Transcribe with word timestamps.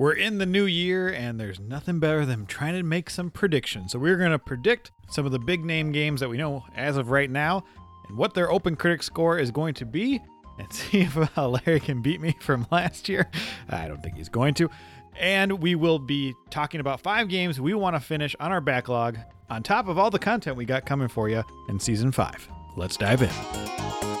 We're 0.00 0.14
in 0.14 0.38
the 0.38 0.46
new 0.46 0.64
year, 0.64 1.10
and 1.10 1.38
there's 1.38 1.60
nothing 1.60 1.98
better 1.98 2.24
than 2.24 2.46
trying 2.46 2.72
to 2.72 2.82
make 2.82 3.10
some 3.10 3.30
predictions. 3.30 3.92
So, 3.92 3.98
we're 3.98 4.16
going 4.16 4.30
to 4.30 4.38
predict 4.38 4.92
some 5.10 5.26
of 5.26 5.32
the 5.32 5.38
big 5.38 5.62
name 5.62 5.92
games 5.92 6.20
that 6.20 6.30
we 6.30 6.38
know 6.38 6.64
as 6.74 6.96
of 6.96 7.10
right 7.10 7.30
now 7.30 7.64
and 8.08 8.16
what 8.16 8.32
their 8.32 8.50
open 8.50 8.76
critic 8.76 9.02
score 9.02 9.38
is 9.38 9.50
going 9.50 9.74
to 9.74 9.84
be, 9.84 10.18
and 10.58 10.72
see 10.72 11.02
if 11.02 11.36
uh, 11.36 11.50
Larry 11.50 11.80
can 11.80 12.00
beat 12.00 12.18
me 12.18 12.34
from 12.40 12.66
last 12.70 13.10
year. 13.10 13.28
I 13.68 13.88
don't 13.88 14.02
think 14.02 14.16
he's 14.16 14.30
going 14.30 14.54
to. 14.54 14.70
And 15.18 15.60
we 15.60 15.74
will 15.74 15.98
be 15.98 16.34
talking 16.48 16.80
about 16.80 17.02
five 17.02 17.28
games 17.28 17.60
we 17.60 17.74
want 17.74 17.94
to 17.94 18.00
finish 18.00 18.34
on 18.40 18.52
our 18.52 18.62
backlog, 18.62 19.18
on 19.50 19.62
top 19.62 19.86
of 19.86 19.98
all 19.98 20.10
the 20.10 20.18
content 20.18 20.56
we 20.56 20.64
got 20.64 20.86
coming 20.86 21.08
for 21.08 21.28
you 21.28 21.44
in 21.68 21.78
season 21.78 22.10
five. 22.10 22.48
Let's 22.74 22.96
dive 22.96 23.20
in. 23.20 24.19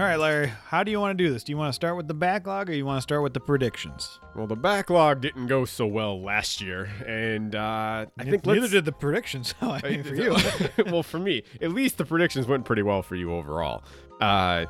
All 0.00 0.06
right, 0.06 0.16
Larry, 0.18 0.50
how 0.68 0.82
do 0.82 0.90
you 0.90 0.98
want 0.98 1.18
to 1.18 1.22
do 1.24 1.30
this? 1.30 1.44
Do 1.44 1.52
you 1.52 1.58
want 1.58 1.68
to 1.68 1.74
start 1.74 1.94
with 1.94 2.08
the 2.08 2.14
backlog 2.14 2.70
or 2.70 2.72
you 2.72 2.86
want 2.86 2.96
to 2.96 3.02
start 3.02 3.22
with 3.22 3.34
the 3.34 3.40
predictions? 3.40 4.18
Well, 4.34 4.46
the 4.46 4.56
backlog 4.56 5.20
didn't 5.20 5.46
go 5.46 5.66
so 5.66 5.86
well 5.86 6.22
last 6.22 6.62
year, 6.62 6.84
and 7.06 7.54
uh, 7.54 8.06
I 8.18 8.24
think 8.24 8.46
neither 8.46 8.60
let's- 8.62 8.72
did 8.72 8.86
the 8.86 8.92
predictions. 8.92 9.54
So 9.60 9.70
I 9.72 9.82
mean, 9.82 10.02
for 10.02 10.14
you, 10.14 10.34
well, 10.86 11.02
for 11.02 11.18
me, 11.18 11.42
at 11.60 11.72
least 11.72 11.98
the 11.98 12.06
predictions 12.06 12.46
went 12.46 12.64
pretty 12.64 12.80
well 12.80 13.02
for 13.02 13.14
you 13.14 13.34
overall. 13.34 13.84
Uh, 14.22 14.64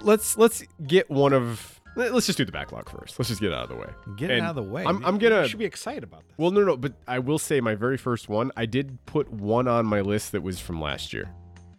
let's 0.00 0.38
let's 0.38 0.64
get 0.86 1.10
one 1.10 1.34
of. 1.34 1.78
let- 1.94 2.14
Let's 2.14 2.24
just 2.24 2.38
do 2.38 2.46
the 2.46 2.52
backlog 2.52 2.88
first. 2.88 3.18
Let's 3.18 3.28
just 3.28 3.42
get 3.42 3.50
it 3.50 3.54
out 3.54 3.64
of 3.64 3.68
the 3.68 3.76
way. 3.76 3.90
get 4.16 4.30
it 4.30 4.40
out 4.40 4.56
of 4.56 4.56
the 4.56 4.62
way. 4.62 4.86
I'm, 4.86 5.04
I'm 5.04 5.18
gonna. 5.18 5.46
should 5.48 5.58
be 5.58 5.66
excited 5.66 6.02
about 6.02 6.26
this. 6.26 6.38
Well, 6.38 6.50
no, 6.50 6.64
no, 6.64 6.78
but 6.78 6.94
I 7.06 7.18
will 7.18 7.38
say 7.38 7.60
my 7.60 7.74
very 7.74 7.98
first 7.98 8.30
one. 8.30 8.52
I 8.56 8.64
did 8.64 9.04
put 9.04 9.30
one 9.30 9.68
on 9.68 9.84
my 9.84 10.00
list 10.00 10.32
that 10.32 10.42
was 10.42 10.58
from 10.60 10.80
last 10.80 11.12
year, 11.12 11.30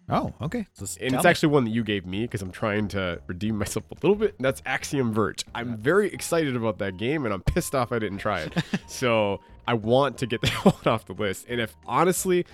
Oh, 0.10 0.34
okay. 0.42 0.68
Just 0.78 1.00
and 1.02 1.16
it's 1.16 1.24
me. 1.24 1.30
actually 1.30 1.50
one 1.50 1.64
that 1.66 1.72
you 1.72 1.84
gave 1.84 2.06
me 2.06 2.22
because 2.22 2.42
I'm 2.42 2.52
trying 2.52 2.88
to 2.90 3.20
redeem 3.28 3.58
myself 3.58 3.86
a 3.92 3.96
little 3.96 4.16
bit. 4.16 4.36
And 4.38 4.46
that's 4.46 4.62
Axiom 4.66 5.14
Verge. 5.14 5.44
I'm 5.56 5.78
very 5.78 6.14
excited 6.14 6.56
about 6.56 6.78
that 6.80 6.98
game, 6.98 7.26
and 7.26 7.34
I'm 7.34 7.42
pissed 7.42 7.74
off 7.74 7.92
I 7.92 8.00
didn't 8.00 8.20
try 8.20 8.42
it. 8.42 8.54
so 8.88 9.40
I 9.68 9.74
want 9.74 10.18
to 10.20 10.28
get 10.28 10.42
that 10.44 10.66
one 10.66 10.94
off 10.94 11.06
the 11.06 11.14
list. 11.14 11.46
And 11.50 11.60
if 11.60 11.76
honestly, 11.88 12.46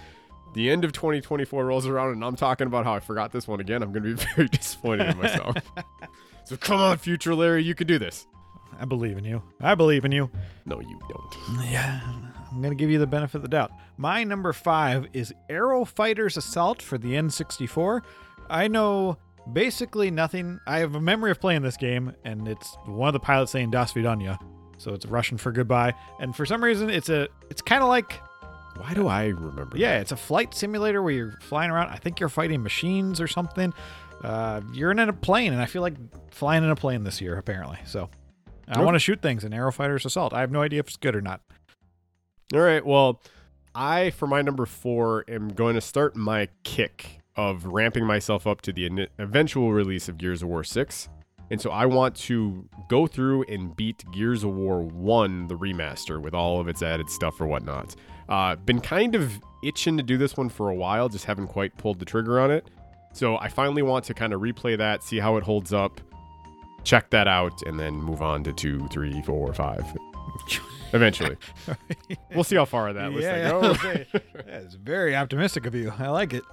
the 0.53 0.69
end 0.69 0.85
of 0.85 0.93
2024 0.93 1.65
rolls 1.65 1.87
around 1.87 2.11
and 2.13 2.23
I'm 2.23 2.35
talking 2.35 2.67
about 2.67 2.85
how 2.85 2.93
I 2.93 2.99
forgot 2.99 3.31
this 3.31 3.47
one 3.47 3.59
again, 3.59 3.83
I'm 3.83 3.91
going 3.91 4.03
to 4.03 4.15
be 4.15 4.23
very 4.35 4.47
disappointed 4.47 5.09
in 5.09 5.17
myself. 5.17 5.55
so 6.45 6.57
come 6.57 6.79
on, 6.79 6.97
future 6.97 7.35
Larry, 7.35 7.63
you 7.63 7.75
can 7.75 7.87
do 7.87 7.99
this. 7.99 8.27
I 8.79 8.85
believe 8.85 9.17
in 9.17 9.25
you. 9.25 9.43
I 9.59 9.75
believe 9.75 10.05
in 10.05 10.11
you. 10.11 10.31
No, 10.65 10.79
you 10.79 10.99
don't. 11.09 11.65
Yeah, 11.69 11.99
I'm 12.51 12.61
gonna 12.61 12.75
give 12.75 12.89
you 12.89 12.99
the 12.99 13.07
benefit 13.07 13.35
of 13.37 13.41
the 13.43 13.47
doubt. 13.47 13.71
My 13.97 14.23
number 14.23 14.51
five 14.53 15.07
is 15.13 15.33
Aero 15.49 15.85
Fighters 15.85 16.37
Assault 16.37 16.81
for 16.81 16.97
the 16.97 17.13
N64. 17.13 18.01
I 18.49 18.67
know 18.67 19.17
basically 19.53 20.11
nothing. 20.11 20.59
I 20.67 20.79
have 20.79 20.95
a 20.95 21.01
memory 21.01 21.31
of 21.31 21.39
playing 21.39 21.61
this 21.61 21.77
game, 21.77 22.13
and 22.25 22.47
it's 22.47 22.75
one 22.85 23.07
of 23.07 23.13
the 23.13 23.19
pilots 23.19 23.51
saying 23.51 23.71
"Das 23.71 23.93
Vidanya," 23.93 24.37
so 24.77 24.93
it's 24.93 25.05
Russian 25.05 25.37
for 25.37 25.51
goodbye. 25.51 25.93
And 26.19 26.35
for 26.35 26.45
some 26.45 26.63
reason, 26.63 26.89
it's 26.89 27.09
a 27.09 27.27
it's 27.49 27.61
kind 27.61 27.81
of 27.81 27.87
like 27.89 28.19
Why 28.75 28.93
do 28.93 29.07
I 29.07 29.27
remember? 29.27 29.77
yeah, 29.77 29.93
that? 29.93 30.01
it's 30.01 30.11
a 30.11 30.17
flight 30.17 30.53
simulator 30.53 31.01
where 31.01 31.13
you're 31.13 31.39
flying 31.41 31.71
around. 31.71 31.89
I 31.89 31.97
think 31.97 32.19
you're 32.19 32.29
fighting 32.29 32.61
machines 32.61 33.21
or 33.21 33.27
something. 33.27 33.73
Uh, 34.23 34.61
you're 34.73 34.91
in 34.91 34.99
a 34.99 35.13
plane, 35.13 35.53
and 35.53 35.61
I 35.61 35.65
feel 35.65 35.81
like 35.81 35.95
flying 36.31 36.63
in 36.63 36.69
a 36.69 36.75
plane 36.75 37.03
this 37.03 37.21
year 37.21 37.37
apparently. 37.37 37.79
So. 37.85 38.09
I 38.73 38.81
want 38.83 38.95
to 38.95 38.99
shoot 38.99 39.21
things 39.21 39.43
in 39.43 39.53
Aero 39.53 39.69
Fighters 39.69 40.05
Assault. 40.05 40.31
I 40.31 40.39
have 40.39 40.49
no 40.51 40.61
idea 40.61 40.79
if 40.79 40.87
it's 40.87 40.95
good 40.95 41.13
or 41.13 41.19
not. 41.19 41.41
All 42.53 42.59
right. 42.59 42.85
Well, 42.85 43.21
I, 43.73 44.09
for 44.09 44.27
my 44.27 44.41
number 44.41 44.65
four, 44.65 45.23
am 45.27 45.49
going 45.49 45.75
to 45.75 45.81
start 45.81 46.15
my 46.15 46.49
kick 46.63 47.21
of 47.37 47.65
ramping 47.65 48.05
myself 48.05 48.45
up 48.45 48.61
to 48.61 48.73
the 48.73 49.07
eventual 49.19 49.71
release 49.71 50.09
of 50.09 50.17
Gears 50.17 50.41
of 50.41 50.49
War 50.49 50.63
6. 50.63 51.07
And 51.49 51.61
so 51.61 51.69
I 51.69 51.85
want 51.85 52.15
to 52.15 52.67
go 52.89 53.07
through 53.07 53.43
and 53.43 53.75
beat 53.75 54.03
Gears 54.11 54.43
of 54.43 54.53
War 54.53 54.81
1, 54.81 55.47
the 55.47 55.57
remaster, 55.57 56.21
with 56.21 56.33
all 56.33 56.59
of 56.59 56.67
its 56.67 56.83
added 56.83 57.09
stuff 57.09 57.39
or 57.39 57.47
whatnot. 57.47 57.95
Uh, 58.27 58.55
been 58.55 58.81
kind 58.81 59.15
of 59.15 59.39
itching 59.63 59.97
to 59.97 60.03
do 60.03 60.17
this 60.17 60.35
one 60.35 60.49
for 60.49 60.69
a 60.69 60.75
while, 60.75 61.09
just 61.09 61.25
haven't 61.25 61.47
quite 61.47 61.77
pulled 61.77 61.99
the 61.99 62.05
trigger 62.05 62.39
on 62.39 62.51
it. 62.51 62.69
So 63.13 63.37
I 63.37 63.47
finally 63.49 63.81
want 63.81 64.05
to 64.05 64.13
kind 64.13 64.33
of 64.33 64.41
replay 64.41 64.77
that, 64.77 65.03
see 65.03 65.19
how 65.19 65.37
it 65.37 65.43
holds 65.43 65.73
up, 65.73 65.99
check 66.83 67.09
that 67.11 67.27
out, 67.27 67.61
and 67.63 67.79
then 67.79 67.95
move 67.95 68.21
on 68.21 68.43
to 68.45 68.53
two, 68.53 68.87
three, 68.89 69.21
four, 69.21 69.53
five. 69.53 69.85
Eventually. 70.93 71.37
We'll 72.33 72.43
see 72.45 72.55
how 72.55 72.65
far 72.65 72.93
that 72.93 73.11
list 73.11 73.23
Yeah, 73.23 73.35
yeah, 73.37 73.49
go. 73.49 73.61
I'll. 73.61 74.43
That's 74.45 74.75
very 74.75 75.15
optimistic 75.15 75.65
of 75.65 75.75
you. 75.75 75.91
I 75.97 76.07
like 76.09 76.33
it. 76.33 76.43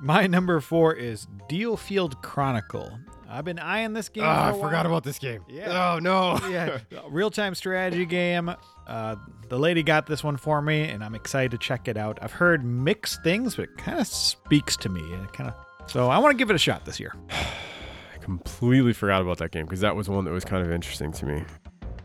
My 0.00 0.26
number 0.26 0.60
four 0.60 0.94
is 0.94 1.26
DioField 1.50 2.22
Chronicle. 2.22 2.90
I've 3.28 3.44
been 3.44 3.58
eyeing 3.58 3.92
this 3.92 4.08
game. 4.08 4.24
Ah, 4.26 4.48
I 4.48 4.50
for 4.52 4.56
a 4.56 4.60
forgot 4.60 4.72
while. 4.84 4.86
about 4.86 5.04
this 5.04 5.18
game. 5.18 5.44
Yeah. 5.48 5.94
Oh 5.94 5.98
no. 5.98 6.38
yeah, 6.48 6.78
real 7.10 7.30
time 7.30 7.54
strategy 7.54 8.06
game. 8.06 8.50
Uh, 8.86 9.16
the 9.48 9.58
lady 9.58 9.82
got 9.82 10.06
this 10.06 10.24
one 10.24 10.36
for 10.36 10.60
me, 10.62 10.82
and 10.84 11.04
I'm 11.04 11.14
excited 11.14 11.50
to 11.52 11.58
check 11.58 11.86
it 11.86 11.96
out. 11.96 12.18
I've 12.22 12.32
heard 12.32 12.64
mixed 12.64 13.22
things, 13.22 13.56
but 13.56 13.64
it 13.64 13.76
kind 13.76 14.00
of 14.00 14.06
speaks 14.06 14.76
to 14.78 14.88
me. 14.88 15.00
And 15.00 15.24
it 15.24 15.32
kind 15.32 15.50
of 15.50 15.54
so 15.90 16.08
I 16.08 16.18
want 16.18 16.32
to 16.32 16.38
give 16.38 16.50
it 16.50 16.54
a 16.54 16.58
shot 16.58 16.84
this 16.86 16.98
year. 16.98 17.14
I 17.30 18.18
completely 18.20 18.92
forgot 18.92 19.22
about 19.22 19.38
that 19.38 19.50
game 19.50 19.66
because 19.66 19.80
that 19.80 19.94
was 19.96 20.08
one 20.08 20.24
that 20.24 20.32
was 20.32 20.44
kind 20.44 20.64
of 20.64 20.72
interesting 20.72 21.12
to 21.12 21.26
me. 21.26 21.44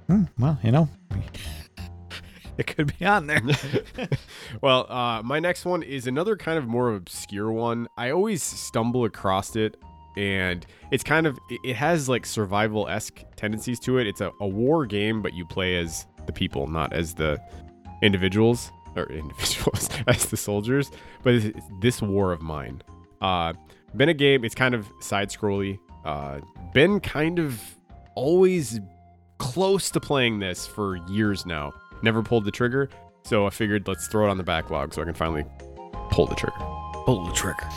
Hmm, 0.07 0.23
well, 0.37 0.57
you 0.63 0.71
know, 0.71 0.87
it 2.57 2.67
could 2.67 2.97
be 2.97 3.05
on 3.05 3.27
there. 3.27 3.41
well, 4.61 4.85
uh, 4.91 5.21
my 5.23 5.39
next 5.39 5.65
one 5.65 5.83
is 5.83 6.07
another 6.07 6.35
kind 6.37 6.57
of 6.57 6.67
more 6.67 6.93
obscure 6.95 7.51
one. 7.51 7.87
I 7.97 8.11
always 8.11 8.43
stumble 8.43 9.05
across 9.05 9.55
it, 9.55 9.77
and 10.15 10.65
it's 10.91 11.03
kind 11.03 11.25
of 11.27 11.37
it- 11.49 11.59
it 11.63 11.75
has 11.75 12.07
like 12.07 12.25
survival 12.25 12.87
esque 12.87 13.23
tendencies 13.35 13.79
to 13.81 13.97
it. 13.97 14.07
It's 14.07 14.21
a, 14.21 14.31
a 14.39 14.47
war 14.47 14.85
game, 14.85 15.21
but 15.21 15.33
you 15.33 15.45
play 15.45 15.77
as 15.77 16.05
the 16.25 16.31
people, 16.33 16.67
not 16.67 16.93
as 16.93 17.13
the 17.15 17.39
individuals 18.01 18.71
or 18.95 19.05
individuals 19.11 19.89
as 20.07 20.27
the 20.27 20.37
soldiers. 20.37 20.91
But 21.23 21.35
it's, 21.35 21.45
it's 21.45 21.65
this 21.81 22.01
war 22.01 22.31
of 22.31 22.41
mine. 22.41 22.81
Uh, 23.21 23.53
been 23.95 24.09
a 24.09 24.13
game. 24.13 24.43
It's 24.45 24.55
kind 24.55 24.75
of 24.75 24.87
side 24.99 25.29
scrolly. 25.29 25.79
Uh, 26.05 26.39
been 26.73 26.99
kind 26.99 27.39
of 27.39 27.59
always 28.15 28.79
close 29.37 29.89
to 29.91 29.99
playing 29.99 30.39
this 30.39 30.65
for 30.65 30.97
years 31.07 31.45
now. 31.45 31.73
Never 32.01 32.21
pulled 32.21 32.45
the 32.45 32.51
trigger, 32.51 32.89
so 33.23 33.45
I 33.47 33.49
figured 33.49 33.87
let's 33.87 34.07
throw 34.07 34.27
it 34.27 34.29
on 34.29 34.37
the 34.37 34.43
backlog 34.43 34.93
so 34.93 35.01
I 35.01 35.05
can 35.05 35.13
finally 35.13 35.45
pull 36.11 36.27
the 36.27 36.35
trigger. 36.35 36.57
Pull 37.05 37.25
the 37.25 37.33
trigger. 37.33 37.67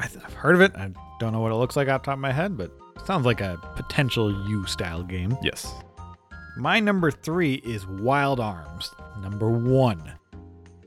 I 0.00 0.08
I've 0.24 0.34
heard 0.34 0.54
of 0.54 0.60
it. 0.60 0.72
I 0.74 0.90
don't 1.18 1.32
know 1.32 1.40
what 1.40 1.52
it 1.52 1.56
looks 1.56 1.76
like 1.76 1.88
off 1.88 2.02
the 2.02 2.06
top 2.06 2.14
of 2.14 2.20
my 2.20 2.32
head, 2.32 2.56
but 2.56 2.70
it 2.96 3.06
sounds 3.06 3.26
like 3.26 3.40
a 3.40 3.58
potential 3.76 4.48
U 4.48 4.66
style 4.66 5.02
game. 5.02 5.36
Yes. 5.42 5.72
My 6.56 6.80
number 6.80 7.10
three 7.10 7.54
is 7.64 7.86
Wild 7.86 8.40
Arms. 8.40 8.90
Number 9.20 9.50
one. 9.50 10.12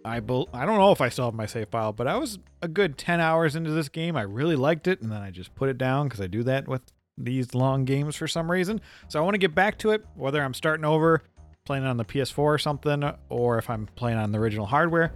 I 0.04 0.20
bel 0.20 0.48
I 0.54 0.66
don't 0.66 0.78
know 0.78 0.92
if 0.92 1.02
I 1.02 1.10
still 1.10 1.26
have 1.26 1.34
my 1.34 1.48
save 1.48 1.70
file, 1.70 1.92
but 1.92 2.08
I 2.08 2.18
was 2.18 2.38
a 2.62 2.68
good 2.68 2.98
10 2.98 3.20
hours 3.20 3.56
into 3.56 3.72
this 3.72 3.90
game. 3.90 4.16
I 4.16 4.22
really 4.22 4.56
liked 4.56 4.88
it, 4.88 5.02
and 5.02 5.12
then 5.12 5.22
I 5.22 5.32
just 5.32 5.56
put 5.56 5.70
it 5.70 5.78
down 5.80 6.08
because 6.08 6.22
I 6.22 6.28
do 6.28 6.44
that 6.44 6.68
with 6.68 6.84
these 7.18 7.54
long 7.54 7.86
games 7.86 8.16
for 8.16 8.28
some 8.28 8.50
reason. 8.50 8.82
So 9.08 9.20
I 9.20 9.24
want 9.24 9.36
to 9.36 9.40
get 9.40 9.56
back 9.56 9.78
to 9.80 9.92
it, 9.92 10.06
whether 10.16 10.42
I'm 10.44 10.54
starting 10.54 10.86
over, 10.86 11.24
playing 11.66 11.86
on 11.86 11.98
the 11.98 12.06
PS4 12.06 12.38
or 12.40 12.58
something, 12.58 13.12
or 13.30 13.58
if 13.58 13.70
I'm 13.70 13.88
playing 13.96 14.18
on 14.18 14.32
the 14.32 14.40
original 14.40 14.66
hardware. 14.66 15.14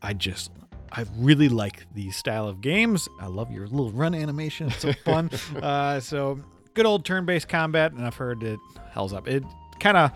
I 0.00 0.12
just 0.12 0.52
I 0.92 1.04
really 1.16 1.48
like 1.48 1.86
these 1.94 2.16
style 2.16 2.48
of 2.48 2.60
games. 2.60 3.08
I 3.20 3.26
love 3.26 3.50
your 3.50 3.66
little 3.66 3.90
run 3.92 4.14
animation. 4.14 4.68
It's 4.68 4.78
so 4.80 4.92
fun. 5.04 5.30
uh, 5.62 6.00
so 6.00 6.40
good 6.74 6.86
old 6.86 7.04
turn-based 7.04 7.48
combat, 7.48 7.92
and 7.92 8.06
I've 8.06 8.14
heard 8.14 8.42
it 8.42 8.58
hells 8.90 9.12
up. 9.12 9.28
It 9.28 9.44
kind 9.80 9.96
of 9.96 10.12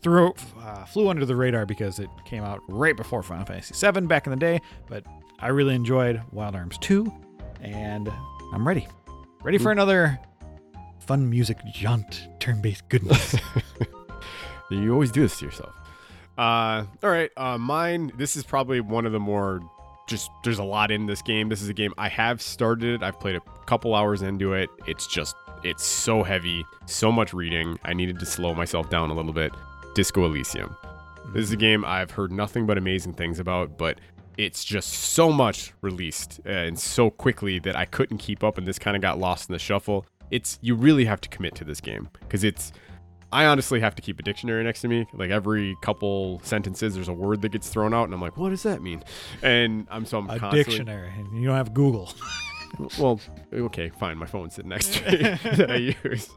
threw 0.00 0.34
uh, 0.60 0.84
flew 0.84 1.08
under 1.08 1.24
the 1.24 1.36
radar 1.36 1.66
because 1.66 1.98
it 1.98 2.10
came 2.24 2.44
out 2.44 2.60
right 2.68 2.96
before 2.96 3.22
Final 3.22 3.46
Fantasy 3.46 3.74
VII 3.74 4.02
back 4.02 4.26
in 4.26 4.30
the 4.30 4.36
day. 4.36 4.60
But 4.88 5.04
I 5.38 5.48
really 5.48 5.74
enjoyed 5.74 6.20
Wild 6.32 6.54
Arms 6.54 6.78
2, 6.78 7.12
and 7.60 8.10
I'm 8.52 8.66
ready, 8.66 8.86
ready 9.42 9.58
for 9.58 9.72
another 9.72 10.18
fun 11.06 11.28
music 11.28 11.58
jaunt 11.72 12.28
turn-based 12.40 12.88
goodness. 12.88 13.36
You 14.70 14.92
always 14.92 15.10
do 15.10 15.20
this 15.20 15.38
to 15.38 15.44
yourself. 15.44 15.74
Uh, 16.36 16.84
all 17.02 17.10
right. 17.10 17.30
Uh, 17.36 17.58
mine. 17.58 18.12
This 18.16 18.36
is 18.36 18.44
probably 18.44 18.80
one 18.80 19.06
of 19.06 19.12
the 19.12 19.20
more 19.20 19.60
just. 20.08 20.30
There's 20.42 20.58
a 20.58 20.64
lot 20.64 20.90
in 20.90 21.06
this 21.06 21.22
game. 21.22 21.48
This 21.48 21.62
is 21.62 21.68
a 21.68 21.74
game 21.74 21.92
I 21.98 22.08
have 22.08 22.40
started. 22.42 22.94
it. 22.96 23.02
I've 23.02 23.20
played 23.20 23.36
a 23.36 23.40
couple 23.66 23.94
hours 23.94 24.22
into 24.22 24.54
it. 24.54 24.70
It's 24.86 25.06
just. 25.06 25.36
It's 25.62 25.84
so 25.84 26.22
heavy. 26.22 26.64
So 26.86 27.12
much 27.12 27.32
reading. 27.32 27.78
I 27.84 27.94
needed 27.94 28.18
to 28.18 28.26
slow 28.26 28.54
myself 28.54 28.90
down 28.90 29.10
a 29.10 29.14
little 29.14 29.32
bit. 29.32 29.52
Disco 29.94 30.24
Elysium. 30.24 30.76
This 31.32 31.44
is 31.44 31.52
a 31.52 31.56
game 31.56 31.84
I've 31.84 32.10
heard 32.10 32.32
nothing 32.32 32.66
but 32.66 32.76
amazing 32.76 33.14
things 33.14 33.38
about, 33.38 33.78
but 33.78 33.98
it's 34.36 34.64
just 34.64 34.88
so 34.90 35.30
much 35.32 35.72
released 35.80 36.40
uh, 36.44 36.50
and 36.50 36.78
so 36.78 37.08
quickly 37.08 37.58
that 37.60 37.76
I 37.76 37.84
couldn't 37.84 38.18
keep 38.18 38.42
up, 38.42 38.58
and 38.58 38.66
this 38.66 38.78
kind 38.78 38.96
of 38.96 39.02
got 39.02 39.18
lost 39.18 39.48
in 39.48 39.52
the 39.52 39.58
shuffle. 39.58 40.06
It's 40.34 40.58
you 40.62 40.74
really 40.74 41.04
have 41.04 41.20
to 41.22 41.28
commit 41.28 41.54
to 41.56 41.64
this 41.64 41.80
game 41.80 42.08
because 42.20 42.42
it's 42.44 42.72
I 43.32 43.46
honestly 43.46 43.80
have 43.80 43.94
to 43.96 44.02
keep 44.02 44.18
a 44.20 44.22
dictionary 44.22 44.62
next 44.64 44.80
to 44.82 44.88
me. 44.88 45.06
Like 45.12 45.30
every 45.30 45.76
couple 45.82 46.40
sentences, 46.44 46.94
there's 46.94 47.08
a 47.08 47.12
word 47.12 47.42
that 47.42 47.50
gets 47.50 47.68
thrown 47.68 47.92
out, 47.94 48.04
and 48.04 48.14
I'm 48.14 48.20
like, 48.20 48.36
what 48.36 48.50
does 48.50 48.62
that 48.64 48.80
mean? 48.82 49.02
And 49.42 49.86
I'm 49.90 50.06
so 50.06 50.18
I'm 50.18 50.30
A 50.30 50.38
constantly. 50.38 50.64
dictionary, 50.64 51.10
and 51.18 51.40
you 51.40 51.46
don't 51.48 51.56
have 51.56 51.72
Google. 51.74 52.12
Well, 52.98 53.20
okay, 53.52 53.88
fine. 53.88 54.18
My 54.18 54.26
phone's 54.26 54.54
sitting 54.54 54.70
next 54.70 54.94
to 54.94 55.02
me 55.08 55.16
that 55.58 55.70
I 55.70 55.76
use. 56.04 56.28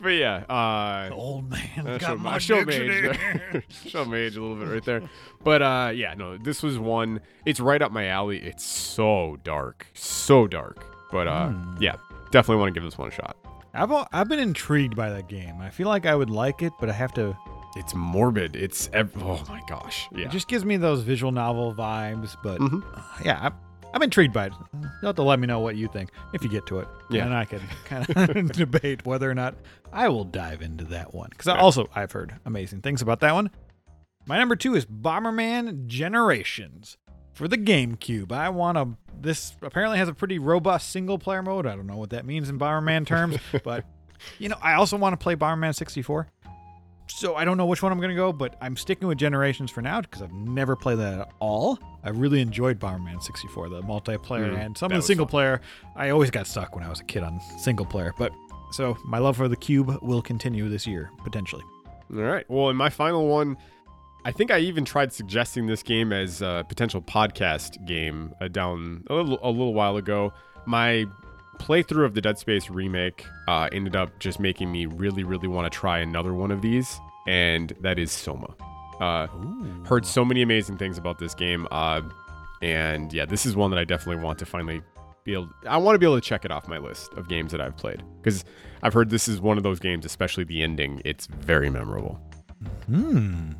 But 0.00 0.14
yeah, 0.14 0.36
uh, 0.48 1.10
Old 1.12 1.50
man 1.50 1.60
Uh, 1.86 1.98
got 1.98 2.00
show, 2.00 2.16
my 2.16 2.38
show 2.38 2.64
dictionary. 2.64 3.18
age, 3.52 3.64
show 3.90 4.14
age 4.14 4.34
a 4.38 4.40
little 4.40 4.56
bit 4.56 4.68
right 4.72 4.84
there. 4.84 5.02
But 5.42 5.60
uh, 5.60 5.92
yeah, 5.94 6.14
no, 6.14 6.38
this 6.38 6.62
was 6.62 6.78
one. 6.78 7.20
It's 7.44 7.60
right 7.60 7.82
up 7.82 7.92
my 7.92 8.06
alley. 8.06 8.38
It's 8.38 8.64
so 8.64 9.36
dark, 9.44 9.86
so 9.92 10.46
dark. 10.46 10.82
But 11.12 11.28
uh, 11.28 11.48
Hmm. 11.50 11.76
yeah, 11.82 11.96
definitely 12.34 12.60
want 12.60 12.74
to 12.74 12.80
give 12.80 12.84
this 12.86 12.98
one 12.98 13.08
a 13.08 13.12
shot. 13.12 13.36
I've 13.72 13.90
I've 14.12 14.28
been 14.28 14.38
intrigued 14.38 14.94
by 14.96 15.08
that 15.10 15.28
game. 15.28 15.60
I 15.60 15.70
feel 15.70 15.88
like 15.88 16.04
I 16.06 16.14
would 16.14 16.30
like 16.30 16.62
it, 16.62 16.72
but 16.80 16.88
I 16.90 16.92
have 16.92 17.12
to. 17.14 17.36
It's 17.76 17.94
morbid. 17.94 18.54
It's 18.56 18.88
ev- 18.92 19.12
oh 19.22 19.42
my 19.48 19.60
gosh, 19.68 20.08
yeah. 20.12 20.26
It 20.26 20.30
just 20.30 20.46
gives 20.48 20.64
me 20.64 20.76
those 20.76 21.00
visual 21.02 21.32
novel 21.32 21.74
vibes. 21.74 22.36
But 22.42 22.60
Mhm. 22.60 22.84
uh, 22.96 23.00
yeah, 23.24 23.38
I'm, 23.42 23.54
I'm 23.92 24.02
intrigued 24.02 24.32
by 24.32 24.46
it. 24.46 24.52
You'll 25.00 25.08
have 25.08 25.16
to 25.16 25.22
let 25.22 25.40
me 25.40 25.46
know 25.48 25.58
what 25.60 25.74
you 25.76 25.88
think 25.88 26.10
if 26.32 26.42
you 26.44 26.48
get 26.50 26.66
to 26.66 26.78
it. 26.80 26.88
Yeah. 27.10 27.24
and 27.24 27.34
I 27.34 27.44
can 27.46 27.60
kind 27.84 28.06
of 28.10 28.52
debate 28.52 29.04
whether 29.06 29.28
or 29.30 29.34
not 29.34 29.54
I 29.92 30.08
will 30.08 30.24
dive 30.24 30.62
into 30.62 30.84
that 30.86 31.14
one 31.14 31.28
because 31.30 31.48
also 31.48 31.88
I've 31.96 32.12
heard 32.12 32.34
amazing 32.44 32.80
things 32.82 33.02
about 33.02 33.20
that 33.20 33.34
one. 33.34 33.50
My 34.26 34.38
number 34.38 34.54
two 34.56 34.74
is 34.76 34.86
Bomberman 34.86 35.86
Generations 35.86 36.96
for 37.32 37.48
the 37.48 37.58
GameCube. 37.58 38.30
I 38.32 38.48
want 38.50 38.78
to. 38.78 38.96
This 39.24 39.54
apparently 39.62 39.98
has 39.98 40.08
a 40.08 40.14
pretty 40.14 40.38
robust 40.38 40.90
single 40.90 41.18
player 41.18 41.42
mode. 41.42 41.66
I 41.66 41.74
don't 41.74 41.86
know 41.86 41.96
what 41.96 42.10
that 42.10 42.24
means 42.24 42.48
in 42.48 42.58
Bomberman 42.58 43.06
terms, 43.08 43.38
but 43.64 43.84
you 44.38 44.48
know, 44.48 44.56
I 44.62 44.74
also 44.74 44.96
want 44.96 45.12
to 45.18 45.22
play 45.22 45.34
Bomberman 45.34 45.74
64. 45.74 46.28
So 47.06 47.34
I 47.36 47.44
don't 47.44 47.58
know 47.58 47.66
which 47.66 47.82
one 47.82 47.92
I'm 47.92 47.98
going 47.98 48.10
to 48.10 48.14
go, 48.16 48.32
but 48.32 48.56
I'm 48.62 48.76
sticking 48.78 49.06
with 49.06 49.18
Generations 49.18 49.70
for 49.70 49.82
now 49.82 50.00
because 50.00 50.22
I've 50.22 50.32
never 50.32 50.74
played 50.74 50.98
that 51.00 51.20
at 51.20 51.28
all. 51.38 51.78
I 52.02 52.08
really 52.10 52.40
enjoyed 52.40 52.78
Bomberman 52.80 53.22
64, 53.22 53.68
the 53.68 53.82
multiplayer 53.82 54.50
Mm, 54.50 54.58
and 54.64 54.78
some 54.78 54.90
of 54.90 54.96
the 54.96 55.02
single 55.02 55.26
fun. 55.26 55.30
player. 55.30 55.60
I 55.96 56.08
always 56.10 56.30
got 56.30 56.46
stuck 56.46 56.74
when 56.74 56.82
I 56.84 56.88
was 56.88 57.00
a 57.00 57.04
kid 57.04 57.22
on 57.22 57.40
single 57.58 57.84
player, 57.84 58.14
but 58.18 58.32
so 58.72 58.96
my 59.04 59.18
love 59.18 59.36
for 59.36 59.48
the 59.48 59.56
cube 59.56 59.98
will 60.02 60.22
continue 60.22 60.68
this 60.70 60.86
year 60.86 61.10
potentially. 61.24 61.62
All 62.14 62.22
right. 62.22 62.48
Well, 62.48 62.70
in 62.70 62.76
my 62.76 62.88
final 62.90 63.28
one, 63.28 63.58
I 64.24 64.32
think 64.32 64.50
I 64.50 64.58
even 64.58 64.84
tried 64.84 65.12
suggesting 65.12 65.66
this 65.66 65.82
game 65.82 66.12
as 66.12 66.40
a 66.40 66.64
potential 66.66 67.02
podcast 67.02 67.84
game 67.84 68.34
uh, 68.40 68.48
down 68.48 69.04
a 69.10 69.14
little 69.14 69.38
a 69.42 69.50
little 69.50 69.74
while 69.74 69.98
ago. 69.98 70.32
My 70.64 71.04
playthrough 71.58 72.06
of 72.06 72.14
the 72.14 72.22
Dead 72.22 72.38
Space 72.38 72.70
remake 72.70 73.26
uh, 73.48 73.68
ended 73.70 73.94
up 73.94 74.18
just 74.20 74.40
making 74.40 74.72
me 74.72 74.86
really, 74.86 75.24
really 75.24 75.46
want 75.46 75.70
to 75.70 75.78
try 75.78 75.98
another 75.98 76.32
one 76.32 76.50
of 76.50 76.62
these, 76.62 76.98
and 77.26 77.74
that 77.80 77.98
is 77.98 78.10
Soma. 78.10 78.54
Uh, 78.98 79.26
heard 79.86 80.06
so 80.06 80.24
many 80.24 80.40
amazing 80.40 80.78
things 80.78 80.96
about 80.96 81.18
this 81.18 81.34
game, 81.34 81.68
uh, 81.70 82.00
and 82.62 83.12
yeah, 83.12 83.26
this 83.26 83.44
is 83.44 83.54
one 83.54 83.70
that 83.72 83.78
I 83.78 83.84
definitely 83.84 84.24
want 84.24 84.38
to 84.38 84.46
finally 84.46 84.80
be 85.24 85.34
able. 85.34 85.50
I 85.68 85.76
want 85.76 85.96
to 85.96 85.98
be 85.98 86.06
able 86.06 86.16
to 86.16 86.26
check 86.26 86.46
it 86.46 86.50
off 86.50 86.66
my 86.66 86.78
list 86.78 87.12
of 87.12 87.28
games 87.28 87.52
that 87.52 87.60
I've 87.60 87.76
played 87.76 88.02
because 88.22 88.42
I've 88.82 88.94
heard 88.94 89.10
this 89.10 89.28
is 89.28 89.38
one 89.38 89.58
of 89.58 89.64
those 89.64 89.80
games, 89.80 90.06
especially 90.06 90.44
the 90.44 90.62
ending. 90.62 91.02
It's 91.04 91.26
very 91.26 91.68
memorable. 91.68 92.18
Hmm. 92.86 93.50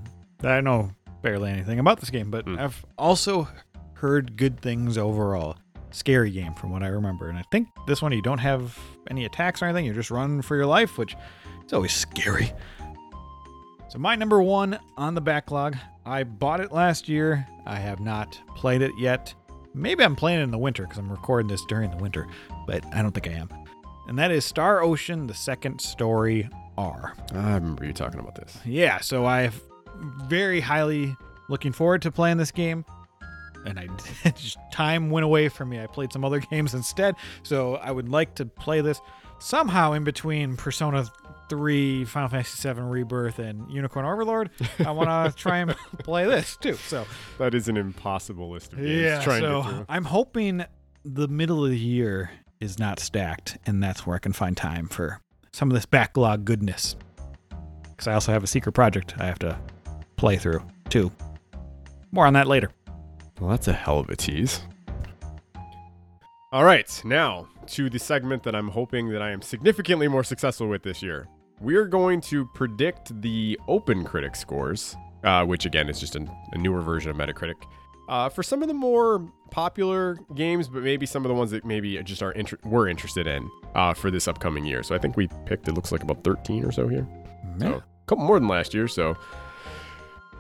I 0.43 0.61
know 0.61 0.91
barely 1.23 1.51
anything 1.51 1.79
about 1.79 2.01
this 2.01 2.11
game, 2.11 2.31
but 2.31 2.45
Hmm. 2.45 2.59
I've 2.59 2.85
also 2.99 3.49
heard 3.95 4.37
good 4.37 4.61
things 4.61 4.99
overall. 4.99 5.57
Scary 5.91 6.31
game 6.31 6.55
from 6.55 6.71
what 6.73 6.83
I 6.83 6.89
remember. 6.89 7.29
And 7.29 7.39
I 7.39 7.45
think 7.53 7.69
this 7.87 8.03
one 8.03 8.13
you 8.13 8.21
don't 8.21 8.39
have 8.39 8.79
any 9.09 9.25
attacks 9.25 9.63
or 9.63 9.67
anything. 9.67 9.85
You're 9.85 9.95
just 9.95 10.11
running 10.11 10.43
for 10.43 10.57
your 10.57 10.67
life, 10.67 10.99
which 10.99 11.17
is 11.65 11.73
always 11.73 11.93
scary. 11.93 12.53
So 13.89 13.99
my 13.99 14.17
number 14.17 14.43
one 14.43 14.79
on 14.97 15.15
the 15.15 15.21
backlog. 15.21 15.77
I 16.05 16.25
bought 16.25 16.61
it 16.61 16.73
last 16.73 17.09
year. 17.09 17.47
I 17.65 17.77
have 17.77 18.01
not 18.01 18.39
played 18.57 18.83
it 18.83 18.91
yet. 18.99 19.33
Maybe 19.73 20.05
I'm 20.05 20.17
playing 20.17 20.41
it 20.41 20.43
in 20.43 20.51
the 20.51 20.59
winter 20.59 20.83
because 20.83 20.99
I'm 20.99 21.11
recording 21.11 21.49
this 21.49 21.65
during 21.67 21.91
the 21.91 21.97
winter, 21.97 22.27
but 22.67 22.85
I 22.93 23.01
don't 23.01 23.13
think 23.13 23.29
I 23.29 23.33
am. 23.33 23.49
And 24.09 24.19
that 24.19 24.31
is 24.31 24.45
Star 24.45 24.83
Ocean: 24.83 25.27
The 25.27 25.35
Second 25.35 25.81
Story 25.81 26.49
R. 26.77 27.15
I 27.33 27.55
remember 27.55 27.85
you 27.87 27.93
talking 27.93 28.21
about 28.21 28.35
this. 28.35 28.59
Yeah, 28.67 28.99
so 28.99 29.25
I'm 29.27 29.53
very 30.27 30.61
highly 30.61 31.17
looking 31.49 31.73
forward 31.73 32.03
to 32.03 32.11
playing 32.11 32.37
this 32.39 32.51
game. 32.51 32.85
And 33.67 33.79
I 33.79 33.89
just 34.31 34.59
time 34.73 35.11
went 35.11 35.25
away 35.25 35.49
from 35.49 35.71
me. 35.71 35.81
I 35.81 35.87
played 35.87 36.13
some 36.13 36.25
other 36.25 36.41
games 36.51 36.75
instead. 36.75 37.15
So 37.43 37.77
I 37.77 37.91
would 37.91 38.09
like 38.09 38.35
to 38.37 38.47
play 38.47 38.81
this 38.81 39.01
somehow 39.39 39.93
in 39.93 40.05
between 40.05 40.57
Persona 40.57 41.07
3, 41.49 42.05
Final 42.07 42.29
Fantasy 42.29 42.69
VII 42.73 42.81
Rebirth, 42.81 43.39
and 43.39 43.71
Unicorn 43.71 44.07
Overlord. 44.07 44.51
I 44.85 44.91
want 44.91 45.09
to 45.11 45.37
try 45.41 45.59
and 45.59 45.75
play 45.99 46.25
this 46.27 46.57
too. 46.57 46.75
So 46.75 47.07
That 47.39 47.55
is 47.55 47.69
an 47.69 47.77
impossible 47.77 48.51
list 48.51 48.73
of 48.73 48.79
games. 48.79 48.91
yeah, 48.91 49.21
so. 49.21 49.85
I'm 49.89 50.05
hoping 50.05 50.65
the 51.05 51.29
middle 51.29 51.65
of 51.65 51.71
the 51.71 51.79
year 51.79 52.31
is 52.61 52.79
not 52.79 52.99
stacked, 52.99 53.59
and 53.67 53.83
that's 53.83 54.07
where 54.07 54.17
I 54.17 54.19
can 54.19 54.33
find 54.33 54.57
time 54.57 54.89
for 54.89 55.21
some 55.53 55.71
of 55.71 55.75
this 55.75 55.85
backlog 55.87 56.45
goodness. 56.47 56.97
Because 57.91 58.09
I 58.09 58.15
also 58.15 58.33
have 58.33 58.43
a 58.43 58.47
secret 58.47 58.73
project 58.73 59.15
I 59.19 59.27
have 59.27 59.39
to 59.41 59.59
play 60.25 60.39
through 60.39 60.63
too. 60.89 61.13
More 62.11 62.27
on 62.27 62.33
that 62.33 62.47
later. 62.47 62.71
Well, 63.39 63.51
that's 63.51 63.69
a 63.69 63.75
hell 63.75 63.99
of 63.99 64.09
a 64.09 64.17
tease. 64.17 64.63
All 66.51 66.65
right, 66.65 66.89
now 67.05 67.47
to 67.67 67.91
the 67.91 67.99
segment 67.99 68.43
that 68.45 68.55
I'm 68.55 68.69
hoping 68.69 69.11
that 69.11 69.21
I 69.21 69.33
am 69.33 69.43
significantly 69.43 70.09
more 70.09 70.25
successful 70.25 70.67
with 70.67 70.83
this 70.83 71.03
year. 71.03 71.29
We're 71.61 71.85
going 71.85 72.23
to 72.23 72.47
predict 72.55 73.21
the 73.21 73.61
Open 73.69 74.03
Critic 74.03 74.35
scores, 74.35 74.97
uh, 75.25 75.45
which 75.45 75.67
again 75.67 75.91
is 75.91 76.01
just 76.01 76.17
a, 76.17 76.27
a 76.53 76.59
newer 76.59 76.81
version 76.81 77.11
of 77.11 77.19
Metacritic, 77.19 77.63
uh, 78.09 78.31
for 78.31 78.43
some 78.43 78.63
of 78.63 78.69
the 78.69 78.75
more 78.75 79.31
popular 79.51 80.19
games, 80.35 80.69
but 80.69 80.83
maybe 80.83 81.05
some 81.05 81.23
of 81.27 81.29
the 81.29 81.35
ones 81.35 81.51
that 81.51 81.67
maybe 81.67 82.03
just 82.03 82.23
are 82.23 82.33
inter- 82.33 82.59
we're 82.65 82.89
interested 82.89 83.27
in 83.27 83.51
uh, 83.75 83.93
for 83.93 84.11
this 84.11 84.27
upcoming 84.27 84.65
year. 84.65 84.83
So 84.83 84.95
I 84.95 84.99
think 84.99 85.19
we 85.19 85.29
picked. 85.45 85.69
It 85.69 85.73
looks 85.73 85.93
like 85.93 86.03
about 86.03 86.25
13 86.25 86.65
or 86.65 86.73
so 86.73 86.89
here. 86.89 87.07
So 87.59 87.75
a 87.75 87.83
couple 88.07 88.25
more 88.25 88.39
than 88.39 88.49
last 88.49 88.73
year. 88.73 88.89
So 88.89 89.17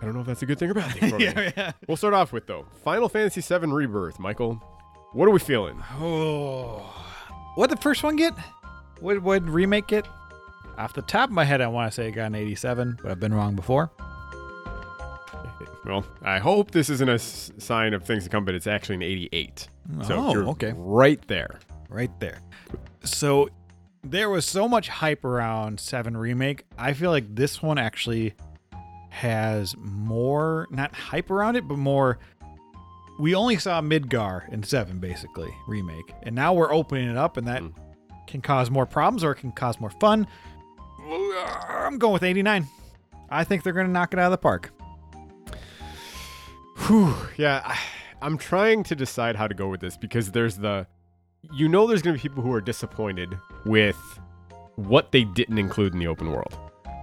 I 0.05 0.06
don't 0.06 0.15
know 0.15 0.21
if 0.21 0.27
that's 0.27 0.43
a 0.43 0.47
good 0.47 0.59
thing 0.59 0.71
or 0.71 0.75
bad 0.75 0.93
thing 0.93 1.11
for 1.11 1.19
me. 1.19 1.25
yeah, 1.25 1.51
yeah. 1.56 1.73
We'll 1.89 1.97
start 1.97 2.15
off 2.15 2.33
with 2.33 2.47
though 2.47 2.67
Final 2.85 3.09
Fantasy 3.09 3.41
VII 3.41 3.67
Rebirth. 3.73 4.19
Michael, 4.19 4.55
what 5.12 5.27
are 5.27 5.31
we 5.31 5.39
feeling? 5.39 5.83
Oh, 6.01 6.79
what 7.55 7.71
the 7.71 7.77
first 7.77 8.03
one 8.03 8.17
get? 8.17 8.35
What 9.01 9.23
would 9.23 9.49
remake 9.49 9.87
get? 9.89 10.06
Off 10.77 10.93
the 10.93 11.03
top 11.03 11.29
of 11.31 11.35
my 11.35 11.45
head, 11.45 11.61
I 11.61 11.69
want 11.69 11.91
to 11.91 11.95
say 11.95 12.09
it 12.09 12.12
got 12.12 12.27
an 12.27 12.35
87, 12.35 12.99
but 13.03 13.11
I've 13.12 13.21
been 13.21 13.33
wrong 13.33 13.55
before. 13.55 13.91
Well, 15.85 16.05
I 16.23 16.38
hope 16.38 16.71
this 16.71 16.88
isn't 16.88 17.09
a 17.11 17.14
s- 17.14 17.52
sign 17.59 17.93
of 17.93 18.05
things 18.05 18.25
to 18.25 18.31
come, 18.31 18.45
but 18.47 18.55
it's 18.55 18.67
actually 18.67 18.97
an 18.97 19.02
88. 19.02 19.69
So 20.05 20.14
oh, 20.17 20.33
you're 20.33 20.49
okay. 20.49 20.73
right 20.76 21.21
there. 21.28 21.61
right 21.90 22.11
there. 22.21 22.40
So 23.05 23.50
there 24.02 24.31
was 24.31 24.47
so 24.47 24.67
much 24.67 24.88
hype 24.88 25.25
around 25.26 25.78
7 25.78 26.17
remake. 26.17 26.64
I 26.78 26.95
feel 26.95 27.11
like 27.11 27.35
this 27.35 27.62
one 27.62 27.76
actually 27.76 28.33
has 29.14 29.76
more 29.78 30.66
not 30.71 30.92
hype 30.94 31.30
around 31.30 31.56
it, 31.56 31.66
but 31.68 31.78
more 31.78 32.18
we 33.18 33.33
only 33.35 33.56
saw 33.59 33.80
Midgar 33.80 34.52
in 34.52 34.62
7 34.64 34.99
basically 34.99 35.54
remake. 35.68 36.12
And 36.25 36.35
now 36.35 36.52
we're 36.52 36.73
opening 36.73 37.09
it 37.09 37.16
up 37.16 37.37
and 37.37 37.47
that 37.47 37.62
Mm. 37.62 37.73
can 38.26 38.40
cause 38.40 38.71
more 38.71 38.87
problems 38.87 39.23
or 39.23 39.30
it 39.33 39.37
can 39.37 39.52
cause 39.52 39.78
more 39.78 39.90
fun. 39.90 40.26
I'm 41.68 41.99
going 41.99 42.12
with 42.12 42.23
89. 42.25 42.66
I 43.30 43.44
think 43.44 43.62
they're 43.62 43.73
going 43.73 43.87
to 43.87 43.92
knock 43.92 44.12
it 44.12 44.18
out 44.18 44.26
of 44.26 44.30
the 44.33 44.38
park. 44.38 44.73
Whew. 46.87 47.14
Yeah, 47.37 47.62
I, 47.64 47.78
I'm 48.21 48.37
trying 48.37 48.83
to 48.85 48.97
decide 48.97 49.37
how 49.37 49.47
to 49.47 49.54
go 49.54 49.68
with 49.68 49.80
this 49.80 49.97
because 49.97 50.33
there's 50.33 50.56
the, 50.56 50.87
you 51.52 51.68
know, 51.68 51.87
there's 51.87 52.02
going 52.02 52.16
to 52.16 52.23
be 52.23 52.28
people 52.28 52.42
who 52.42 52.52
are 52.52 52.61
disappointed 52.61 53.28
with 53.64 53.97
what 54.76 55.12
they 55.12 55.23
didn't 55.25 55.59
include 55.59 55.92
in 55.92 55.99
the 56.00 56.06
open 56.09 56.33
world. 56.33 56.56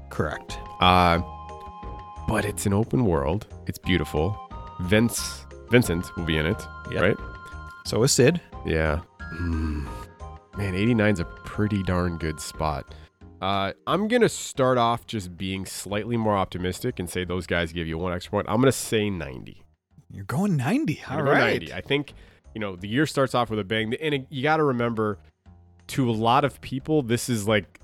Correct. 0.09 0.57
Uh, 0.81 1.19
but 2.31 2.45
it's 2.45 2.65
an 2.65 2.73
open 2.73 3.05
world. 3.05 3.45
It's 3.67 3.77
beautiful. 3.77 4.37
Vince, 4.81 5.45
Vincent 5.69 6.15
will 6.15 6.23
be 6.23 6.37
in 6.37 6.45
it, 6.45 6.61
Yep. 6.91 7.01
right? 7.01 7.17
So 7.85 8.01
is 8.03 8.11
Sid. 8.13 8.39
Yeah. 8.65 9.01
Hmm. 9.19 9.85
Man, 10.57 10.73
89's 10.73 11.19
a 11.19 11.25
pretty 11.25 11.83
darn 11.83 12.17
good 12.17 12.39
spot. 12.39 12.95
Uh, 13.41 13.73
I'm 13.87 14.07
going 14.07 14.21
to 14.21 14.29
start 14.29 14.77
off 14.77 15.07
just 15.07 15.35
being 15.37 15.65
slightly 15.65 16.15
more 16.15 16.37
optimistic 16.37 16.99
and 16.99 17.09
say 17.09 17.25
those 17.25 17.47
guys 17.47 17.73
give 17.73 17.87
you 17.87 17.97
one 17.97 18.13
extra 18.13 18.31
point. 18.31 18.47
I'm 18.49 18.57
going 18.57 18.65
to 18.67 18.71
say 18.71 19.09
90. 19.09 19.63
You're 20.13 20.25
going 20.25 20.55
90. 20.57 21.01
I'm 21.07 21.17
All 21.19 21.23
right. 21.25 21.59
90. 21.59 21.73
I 21.73 21.81
think, 21.81 22.13
you 22.53 22.61
know, 22.61 22.75
the 22.75 22.87
year 22.87 23.05
starts 23.05 23.33
off 23.35 23.49
with 23.49 23.59
a 23.59 23.63
bang. 23.63 23.93
And 23.95 24.25
you 24.29 24.43
got 24.43 24.57
to 24.57 24.63
remember, 24.63 25.17
to 25.87 26.09
a 26.09 26.11
lot 26.13 26.45
of 26.45 26.61
people, 26.61 27.01
this 27.01 27.29
is 27.29 27.47
like 27.47 27.79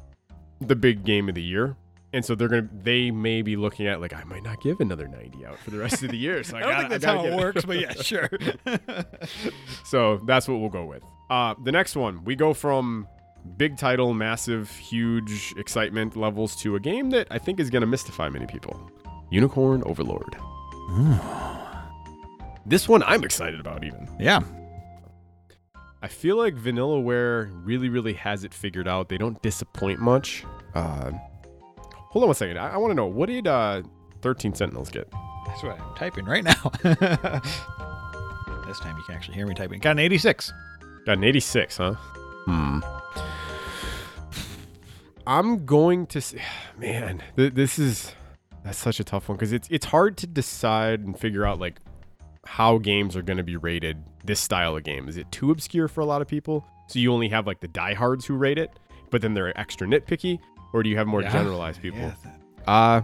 the 0.62 0.76
big 0.76 1.04
game 1.04 1.28
of 1.28 1.36
the 1.36 1.42
year. 1.44 1.76
And 2.14 2.24
so 2.24 2.36
they're 2.36 2.48
going 2.48 2.70
to, 2.70 2.76
they 2.84 3.12
may 3.12 3.42
be 3.42 3.58
looking 3.58 3.86
at, 3.88 4.00
like, 4.00 4.14
I 4.14 4.24
might 4.24 4.44
not 4.44 4.62
give 4.62 4.80
another 4.80 5.08
90 5.08 5.46
out 5.46 5.60
for 5.60 5.72
the 5.72 5.78
rest 5.78 6.04
of 6.04 6.10
the 6.10 6.18
year. 6.18 6.42
So 6.44 6.56
I, 6.58 6.60
I 6.60 6.62
don't 6.62 6.72
gotta, 6.72 6.80
think 6.80 7.02
that's 7.02 7.06
how 7.06 7.26
it 7.26 7.36
works, 7.36 7.66
but 7.66 7.80
yeah, 7.80 7.94
sure. 8.02 8.30
so 9.86 10.22
that's 10.26 10.48
what 10.48 10.60
we'll 10.60 10.70
go 10.70 10.86
with. 10.86 11.04
Uh, 11.30 11.56
the 11.64 11.72
next 11.72 11.96
one, 11.96 12.24
we 12.24 12.36
go 12.36 12.54
from 12.54 13.08
big 13.58 13.78
title, 13.78 14.14
massive, 14.14 14.70
huge 14.72 15.54
excitement 15.58 16.16
levels 16.16 16.56
to 16.58 16.76
a 16.76 16.80
game 16.80 17.10
that 17.10 17.28
I 17.30 17.38
think 17.38 17.60
is 17.60 17.70
going 17.70 17.82
to 17.82 17.88
mystify 17.88 18.30
many 18.30 18.46
people. 18.46 18.90
Unicorn 19.30 19.84
Overlord. 19.86 20.38
This 22.66 22.88
one 22.88 23.04
I'm 23.04 23.24
excited 23.24 23.60
about 23.60 23.84
even. 23.84 24.08
Yeah. 24.20 24.42
I 26.02 26.08
feel 26.08 26.38
like 26.38 26.56
Vanillaware 26.56 27.50
really, 27.66 27.90
really 27.90 28.14
has 28.14 28.44
it 28.44 28.54
figured 28.54 28.88
out. 28.88 29.10
They 29.10 29.18
don't 29.18 29.42
disappoint 29.42 30.00
much. 30.00 30.46
Uh, 30.76 31.12
hold 32.18 32.24
on 32.24 32.30
one 32.30 32.36
second. 32.36 32.58
I, 32.58 32.74
I 32.74 32.78
want 32.78 32.90
to 32.90 32.96
know 32.96 33.06
what 33.06 33.28
did 33.28 33.46
uh, 33.46 33.84
13 34.24 34.56
Sentinels 34.56 34.90
get? 34.90 35.08
That's 35.46 35.62
what 35.62 35.80
I'm 35.80 35.96
typing 35.96 36.26
right 36.26 36.44
now. 36.44 36.72
this 36.84 38.80
time 38.80 38.98
you 38.98 39.04
can 39.04 39.14
actually 39.14 39.36
hear 39.36 39.46
me 39.46 39.54
typing. 39.54 39.80
Got 39.80 39.92
an 39.92 40.00
86. 40.00 40.52
Got 41.06 41.20
an 41.20 41.24
86, 41.24 41.78
huh? 41.78 41.94
Hmm. 41.94 42.80
I'm 45.28 45.64
going 45.68 46.08
to 46.08 46.20
say, 46.22 46.42
man, 46.80 47.22
th- 47.36 47.54
this 47.54 47.78
is 47.78 48.14
that's 48.64 48.80
such 48.80 49.00
a 49.00 49.04
tough 49.04 49.30
one 49.30 49.38
because 49.38 49.54
it's 49.54 49.68
it's 49.70 49.86
hard 49.86 50.18
to 50.18 50.26
decide 50.28 51.02
and 51.02 51.18
figure 51.18 51.46
out 51.46 51.60
like 51.60 51.80
how 52.46 52.80
games 52.80 53.16
are 53.16 53.22
going 53.22 53.38
to 53.38 53.44
be 53.44 53.58
rated. 53.58 54.04
This 54.26 54.40
style 54.40 54.76
of 54.76 54.84
game 54.84 55.08
is 55.08 55.18
it 55.18 55.32
too 55.32 55.52
obscure 55.52 55.88
for 55.88 56.02
a 56.02 56.06
lot 56.06 56.24
of 56.24 56.28
people? 56.28 56.66
So 56.88 56.98
you 56.98 57.14
only 57.14 57.30
have 57.30 57.46
like 57.46 57.60
the 57.60 57.68
diehards 57.68 58.26
who 58.26 58.34
rate 58.34 58.58
it, 58.58 58.72
but 59.12 59.22
then 59.22 59.36
they're 59.36 59.58
extra 59.58 59.86
nitpicky, 59.86 60.40
or 60.74 60.84
do 60.84 60.90
you 60.90 60.98
have 60.98 61.08
more 61.08 61.22
Yeah. 61.22 61.32
generalized 61.32 61.82
people? 61.82 62.00
Yeah. 62.00 62.14
Uh 62.68 63.02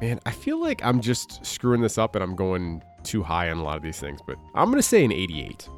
man, 0.00 0.18
I 0.26 0.30
feel 0.32 0.60
like 0.60 0.84
I'm 0.84 1.00
just 1.00 1.44
screwing 1.46 1.80
this 1.80 1.96
up 1.98 2.14
and 2.16 2.22
I'm 2.24 2.34
going 2.34 2.82
too 3.04 3.22
high 3.22 3.50
on 3.50 3.58
a 3.58 3.62
lot 3.62 3.76
of 3.76 3.82
these 3.82 3.98
things, 3.98 4.20
but 4.26 4.36
I'm 4.54 4.70
gonna 4.70 4.82
say 4.82 5.04
an 5.04 5.12
88. 5.12 5.68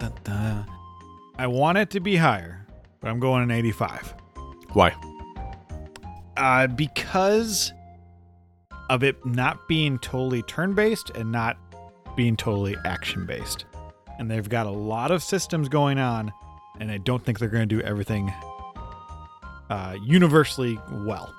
Dun, 0.00 0.12
dun. 0.24 0.66
I 1.38 1.46
want 1.46 1.78
it 1.78 1.90
to 1.90 2.00
be 2.00 2.16
higher, 2.16 2.66
but 3.00 3.08
I'm 3.10 3.20
going 3.20 3.42
an 3.42 3.50
85. 3.50 4.14
Why? 4.72 4.94
Uh, 6.36 6.66
because 6.66 7.72
of 8.90 9.02
it 9.02 9.24
not 9.24 9.66
being 9.68 9.98
totally 9.98 10.42
turn 10.42 10.74
based 10.74 11.10
and 11.10 11.32
not 11.32 11.56
being 12.16 12.36
totally 12.36 12.76
action 12.84 13.26
based. 13.26 13.64
And 14.18 14.30
they've 14.30 14.48
got 14.48 14.66
a 14.66 14.70
lot 14.70 15.10
of 15.10 15.22
systems 15.22 15.68
going 15.68 15.98
on, 15.98 16.32
and 16.78 16.90
I 16.90 16.98
don't 16.98 17.22
think 17.24 17.38
they're 17.38 17.48
going 17.48 17.68
to 17.68 17.74
do 17.74 17.82
everything 17.82 18.32
uh, 19.70 19.96
universally 20.02 20.78
well. 20.90 21.34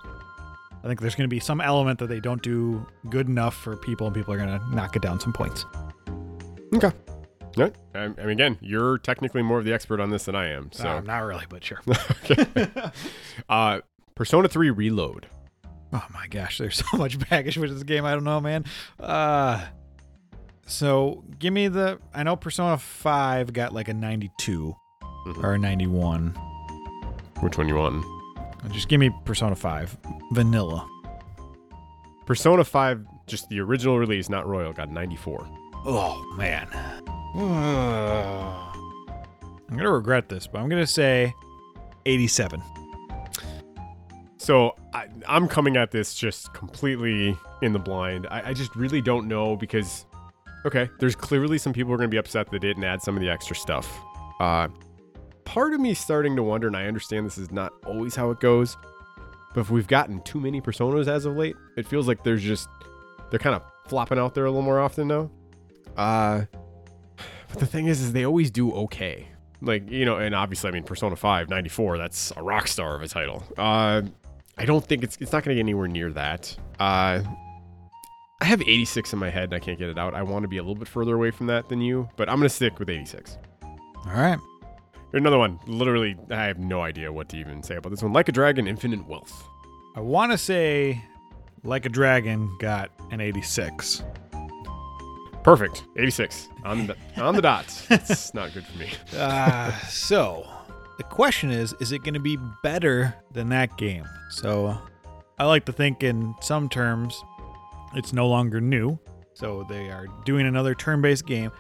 I 0.83 0.87
think 0.87 1.01
there's 1.01 1.15
going 1.15 1.29
to 1.29 1.33
be 1.33 1.39
some 1.39 1.59
element 1.59 1.99
that 1.99 2.07
they 2.07 2.19
don't 2.19 2.41
do 2.41 2.85
good 3.09 3.27
enough 3.27 3.55
for 3.55 3.75
people, 3.75 4.07
and 4.07 4.15
people 4.15 4.33
are 4.33 4.37
going 4.37 4.57
to 4.59 4.75
knock 4.75 4.95
it 4.95 5.01
down 5.01 5.19
some 5.19 5.33
points. 5.33 5.65
Okay. 6.75 6.91
Yeah. 7.57 7.69
I, 7.95 8.03
I 8.03 8.07
mean, 8.09 8.29
again, 8.29 8.57
you're 8.61 8.99
technically 8.99 9.41
more 9.41 9.57
of 9.59 9.65
the 9.65 9.73
expert 9.73 9.99
on 9.99 10.11
this 10.11 10.25
than 10.25 10.35
I 10.35 10.49
am. 10.49 10.71
So, 10.71 10.87
Uh, 10.87 10.99
not 11.01 11.19
really, 11.19 11.45
but 11.49 11.63
sure. 11.63 11.81
okay. 12.29 12.45
uh, 13.49 13.79
Persona 14.15 14.47
3 14.47 14.69
Reload. 14.69 15.27
Oh 15.93 16.05
my 16.13 16.27
gosh, 16.27 16.57
there's 16.57 16.83
so 16.89 16.97
much 16.97 17.17
baggage 17.29 17.57
with 17.57 17.71
this 17.73 17.83
game. 17.83 18.05
I 18.05 18.11
don't 18.11 18.23
know, 18.25 18.39
man. 18.41 18.65
Uh 18.99 19.65
so 20.65 21.23
give 21.39 21.53
me 21.53 21.69
the 21.69 21.97
I 22.13 22.23
know 22.23 22.35
Persona 22.35 22.77
5 22.77 23.53
got 23.53 23.73
like 23.73 23.87
a 23.87 23.93
92 23.93 24.75
Mhm. 25.25 25.43
or 25.43 25.53
a 25.53 25.57
91. 25.57 26.31
Which 27.39 27.57
one 27.57 27.67
you 27.69 27.75
want? 27.75 28.05
Just 28.71 28.89
give 28.89 28.99
me 28.99 29.11
Persona 29.25 29.55
5 29.55 29.97
vanilla. 30.33 30.87
Persona 32.25 32.63
5, 32.63 33.05
just 33.25 33.47
the 33.49 33.59
original 33.59 33.97
release, 33.97 34.29
not 34.29 34.47
Royal, 34.47 34.73
got 34.73 34.89
94. 34.89 35.47
Oh 35.85 36.35
man. 36.37 36.67
I'm 39.69 39.75
going 39.75 39.83
to 39.83 39.91
regret 39.91 40.29
this, 40.29 40.47
but 40.47 40.59
I'm 40.59 40.69
going 40.69 40.81
to 40.81 40.87
say 40.87 41.33
87. 42.05 42.61
So 44.37 44.75
I, 44.93 45.07
I'm 45.27 45.47
coming 45.47 45.75
at 45.75 45.91
this 45.91 46.15
just 46.15 46.53
completely 46.53 47.37
in 47.61 47.73
the 47.73 47.79
blind. 47.79 48.27
I, 48.31 48.49
I 48.49 48.53
just 48.53 48.75
really 48.75 49.01
don't 49.01 49.27
know 49.27 49.57
because, 49.57 50.05
okay, 50.65 50.89
there's 50.99 51.15
clearly 51.15 51.57
some 51.57 51.73
people 51.73 51.89
who 51.89 51.95
are 51.95 51.97
going 51.97 52.09
to 52.09 52.13
be 52.13 52.17
upset 52.17 52.49
that 52.51 52.61
they 52.61 52.67
didn't 52.67 52.85
add 52.85 53.01
some 53.01 53.15
of 53.15 53.21
the 53.21 53.29
extra 53.29 53.55
stuff. 53.55 53.99
Uh, 54.39 54.69
part 55.47 55.73
of 55.73 55.79
me 55.79 55.93
starting 55.93 56.35
to 56.35 56.43
wonder, 56.43 56.67
and 56.67 56.75
I 56.75 56.85
understand 56.87 57.25
this 57.25 57.37
is 57.37 57.51
not 57.51 57.71
always 57.85 58.15
how 58.15 58.31
it 58.31 58.39
goes, 58.41 58.77
but 59.53 59.61
if 59.61 59.69
we've 59.69 59.87
gotten 59.87 60.21
too 60.21 60.41
many 60.41 60.59
personas 60.61 61.07
as 61.07 61.25
of 61.25 61.37
late, 61.37 61.55
it 61.77 61.87
feels 61.87 62.07
like 62.07 62.23
there's 62.23 62.43
just 62.43 62.67
they're 63.29 63.39
kind 63.39 63.55
of 63.55 63.63
flopping 63.87 64.19
out 64.19 64.35
there 64.35 64.45
a 64.45 64.51
little 64.51 64.61
more 64.61 64.79
often 64.79 65.07
now. 65.07 65.31
Uh, 65.95 66.43
but 67.47 67.59
the 67.59 67.65
thing 67.65 67.87
is, 67.87 68.01
is 68.01 68.11
they 68.11 68.25
always 68.25 68.51
do 68.51 68.73
okay. 68.73 69.29
Like, 69.61 69.89
you 69.89 70.05
know, 70.05 70.17
and 70.17 70.35
obviously, 70.35 70.67
I 70.69 70.73
mean, 70.73 70.83
Persona 70.83 71.15
5, 71.15 71.49
94, 71.49 71.97
that's 71.97 72.31
a 72.35 72.43
rock 72.43 72.67
star 72.67 72.95
of 72.95 73.01
a 73.01 73.07
title. 73.07 73.41
Uh, 73.57 74.01
I 74.57 74.65
don't 74.65 74.85
think 74.85 75.03
it's 75.03 75.17
it's 75.21 75.31
not 75.31 75.43
going 75.43 75.55
to 75.55 75.55
get 75.55 75.65
anywhere 75.65 75.87
near 75.87 76.11
that. 76.11 76.55
Uh, 76.77 77.23
I 78.41 78.45
have 78.45 78.61
86 78.61 79.13
in 79.13 79.19
my 79.19 79.29
head 79.29 79.45
and 79.45 79.53
I 79.53 79.59
can't 79.59 79.79
get 79.79 79.89
it 79.89 79.97
out. 79.97 80.13
I 80.13 80.23
want 80.23 80.43
to 80.43 80.49
be 80.49 80.57
a 80.57 80.61
little 80.61 80.75
bit 80.75 80.89
further 80.89 81.15
away 81.15 81.31
from 81.31 81.47
that 81.47 81.69
than 81.69 81.79
you, 81.79 82.09
but 82.17 82.29
I'm 82.29 82.35
going 82.35 82.49
to 82.49 82.53
stick 82.53 82.77
with 82.79 82.89
86. 82.89 83.37
All 83.63 84.13
right. 84.13 84.37
Another 85.13 85.37
one. 85.37 85.59
Literally, 85.67 86.15
I 86.29 86.43
have 86.45 86.59
no 86.59 86.81
idea 86.81 87.11
what 87.11 87.29
to 87.29 87.37
even 87.37 87.63
say 87.63 87.75
about 87.75 87.89
this 87.89 88.03
one. 88.03 88.13
Like 88.13 88.29
a 88.29 88.31
Dragon, 88.31 88.67
Infinite 88.67 89.07
Wealth. 89.07 89.43
I 89.95 90.01
want 90.01 90.31
to 90.31 90.37
say 90.37 91.01
like 91.63 91.85
a 91.85 91.89
dragon 91.89 92.55
got 92.59 92.91
an 93.11 93.19
86. 93.19 94.03
Perfect. 95.43 95.85
86 95.95 96.49
on 96.65 96.87
the 96.87 96.95
on 97.17 97.35
the 97.35 97.41
dot. 97.41 97.65
It's 97.89 98.33
not 98.35 98.53
good 98.53 98.65
for 98.65 98.77
me. 98.77 98.91
Uh, 99.17 99.71
so 99.87 100.45
the 100.97 101.03
question 101.03 101.51
is 101.51 101.73
is 101.79 101.91
it 101.91 101.99
going 101.99 102.13
to 102.13 102.19
be 102.19 102.37
better 102.63 103.15
than 103.31 103.49
that 103.49 103.77
game 103.77 104.03
so 104.29 104.77
i 105.37 105.45
like 105.45 105.63
to 105.65 105.71
think 105.71 106.03
in 106.03 106.33
some 106.41 106.67
terms 106.67 107.23
it's 107.93 108.13
no 108.13 108.27
longer 108.27 108.59
new 108.59 108.97
so 109.33 109.63
they 109.69 109.89
are 109.91 110.07
doing 110.25 110.47
another 110.47 110.73
turn-based 110.73 111.25
game 111.25 111.51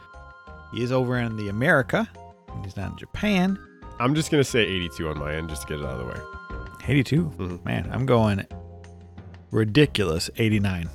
he 0.73 0.83
is 0.83 0.91
over 0.91 1.17
in 1.17 1.37
the 1.37 1.49
america 1.49 2.09
he's 2.63 2.77
not 2.77 2.91
in 2.91 2.97
japan 2.97 3.57
I'm 3.99 4.13
just 4.13 4.29
gonna 4.29 4.43
say 4.43 4.59
82 4.61 5.09
on 5.09 5.17
my 5.19 5.33
end 5.35 5.49
just 5.49 5.63
to 5.63 5.67
get 5.69 5.79
it 5.79 5.85
out 5.85 5.99
of 5.99 6.05
the 6.07 6.13
way. 6.13 6.19
82 6.87 7.25
Mhm. 7.37 7.65
man 7.65 7.89
i'm 7.91 8.05
going 8.05 8.45
ridiculous 9.51 10.29
89 10.37 10.89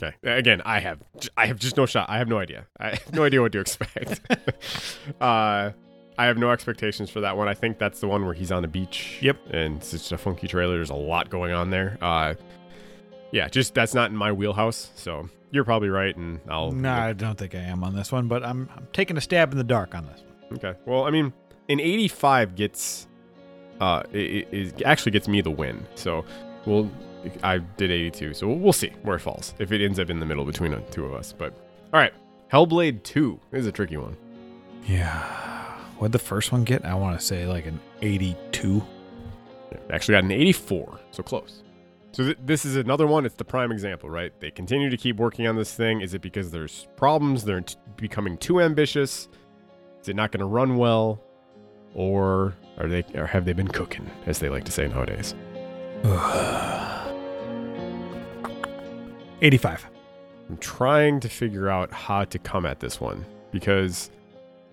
Okay. 0.00 0.14
Again, 0.22 0.62
I 0.64 0.78
have 0.78 1.02
I 1.36 1.46
have 1.46 1.58
just 1.58 1.76
no 1.76 1.84
shot. 1.84 2.08
I 2.08 2.18
have 2.18 2.28
no 2.28 2.38
idea. 2.38 2.66
I 2.78 2.90
have 2.90 3.12
no 3.12 3.24
idea 3.24 3.42
what 3.42 3.50
to 3.50 3.58
expect. 3.58 4.20
uh, 5.20 5.72
I 6.16 6.24
have 6.24 6.38
no 6.38 6.52
expectations 6.52 7.10
for 7.10 7.18
that 7.22 7.36
one. 7.36 7.48
I 7.48 7.54
think 7.54 7.78
that's 7.80 7.98
the 7.98 8.06
one 8.06 8.24
where 8.24 8.32
he's 8.32 8.52
on 8.52 8.62
the 8.62 8.68
beach. 8.68 9.18
Yep. 9.22 9.38
And 9.50 9.78
it's 9.78 9.90
just 9.90 10.12
a 10.12 10.16
funky 10.18 10.46
trailer. 10.46 10.76
There's 10.76 10.90
a 10.90 10.94
lot 10.94 11.30
going 11.30 11.50
on 11.50 11.70
there. 11.70 11.98
Uh, 12.00 12.34
yeah, 13.30 13.48
just 13.48 13.74
that's 13.74 13.94
not 13.94 14.10
in 14.10 14.16
my 14.16 14.32
wheelhouse. 14.32 14.90
So 14.96 15.28
you're 15.50 15.64
probably 15.64 15.88
right, 15.88 16.14
and 16.16 16.40
I'll. 16.48 16.72
no 16.72 16.92
i 16.92 17.12
don't 17.14 17.38
think 17.38 17.54
i 17.54 17.58
am 17.58 17.82
on 17.82 17.96
this 17.96 18.12
one 18.12 18.28
but 18.28 18.44
i'm, 18.44 18.68
I'm 18.76 18.86
taking 18.92 19.16
a 19.16 19.20
stab 19.20 19.50
in 19.50 19.56
the 19.56 19.64
dark 19.64 19.94
on 19.94 20.06
this 20.06 20.20
one 20.20 20.58
Okay. 20.58 20.78
Well, 20.86 21.04
I 21.04 21.10
mean, 21.10 21.32
an 21.68 21.78
85 21.78 22.54
gets 22.54 23.06
uh 23.80 24.02
it, 24.12 24.48
it, 24.50 24.82
actually 24.82 25.12
gets 25.12 25.28
me 25.28 25.40
the 25.42 25.50
win. 25.50 25.86
So 25.94 26.24
we'll 26.64 26.90
I 27.42 27.58
did 27.58 27.90
82. 27.90 28.32
So 28.34 28.48
we'll 28.48 28.72
see 28.72 28.92
where 29.02 29.16
it 29.16 29.20
falls. 29.20 29.52
If 29.58 29.72
it 29.72 29.84
ends 29.84 29.98
up 29.98 30.08
in 30.08 30.20
the 30.20 30.26
middle 30.26 30.44
between 30.46 30.70
the 30.72 30.80
two 30.90 31.04
of 31.04 31.12
us. 31.12 31.32
But 31.36 31.52
all 31.92 32.00
right. 32.00 32.12
Hellblade 32.52 33.02
2 33.02 33.38
this 33.50 33.60
is 33.60 33.66
a 33.66 33.72
tricky 33.72 33.98
one. 33.98 34.16
yeah 34.86 35.76
what'd 35.98 36.12
the 36.12 36.18
first 36.18 36.50
one 36.50 36.64
get 36.64 36.82
i 36.86 36.94
want 36.94 37.18
to 37.18 37.24
say 37.24 37.46
like 37.46 37.66
an 37.66 37.78
82 38.00 38.82
Yeah, 39.70 39.78
Actually 39.90 40.14
got 40.14 40.24
an 40.24 40.30
84. 40.30 40.98
So 41.10 41.22
close. 41.22 41.62
So 42.12 42.24
th- 42.24 42.38
this 42.42 42.64
is 42.64 42.76
another 42.76 43.06
one. 43.06 43.26
It's 43.26 43.34
the 43.34 43.44
prime 43.44 43.70
example, 43.70 44.08
right? 44.10 44.32
They 44.40 44.50
continue 44.50 44.88
to 44.90 44.96
keep 44.96 45.16
working 45.16 45.46
on 45.46 45.56
this 45.56 45.74
thing. 45.74 46.00
Is 46.00 46.14
it 46.14 46.22
because 46.22 46.50
there's 46.50 46.88
problems? 46.96 47.44
They're 47.44 47.60
t- 47.60 47.76
becoming 47.96 48.38
too 48.38 48.60
ambitious? 48.60 49.28
Is 50.00 50.08
it 50.08 50.16
not 50.16 50.32
going 50.32 50.40
to 50.40 50.46
run 50.46 50.76
well? 50.76 51.22
Or 51.94 52.54
are 52.78 52.88
they 52.88 53.04
or 53.14 53.26
have 53.26 53.44
they 53.44 53.52
been 53.52 53.68
cooking, 53.68 54.10
as 54.26 54.38
they 54.38 54.48
like 54.48 54.64
to 54.64 54.72
say 54.72 54.88
nowadays? 54.88 55.34
85. 59.42 59.86
I'm 60.48 60.56
trying 60.58 61.20
to 61.20 61.28
figure 61.28 61.68
out 61.68 61.92
how 61.92 62.24
to 62.24 62.38
come 62.38 62.64
at 62.66 62.80
this 62.80 63.00
one 63.00 63.24
because 63.50 64.10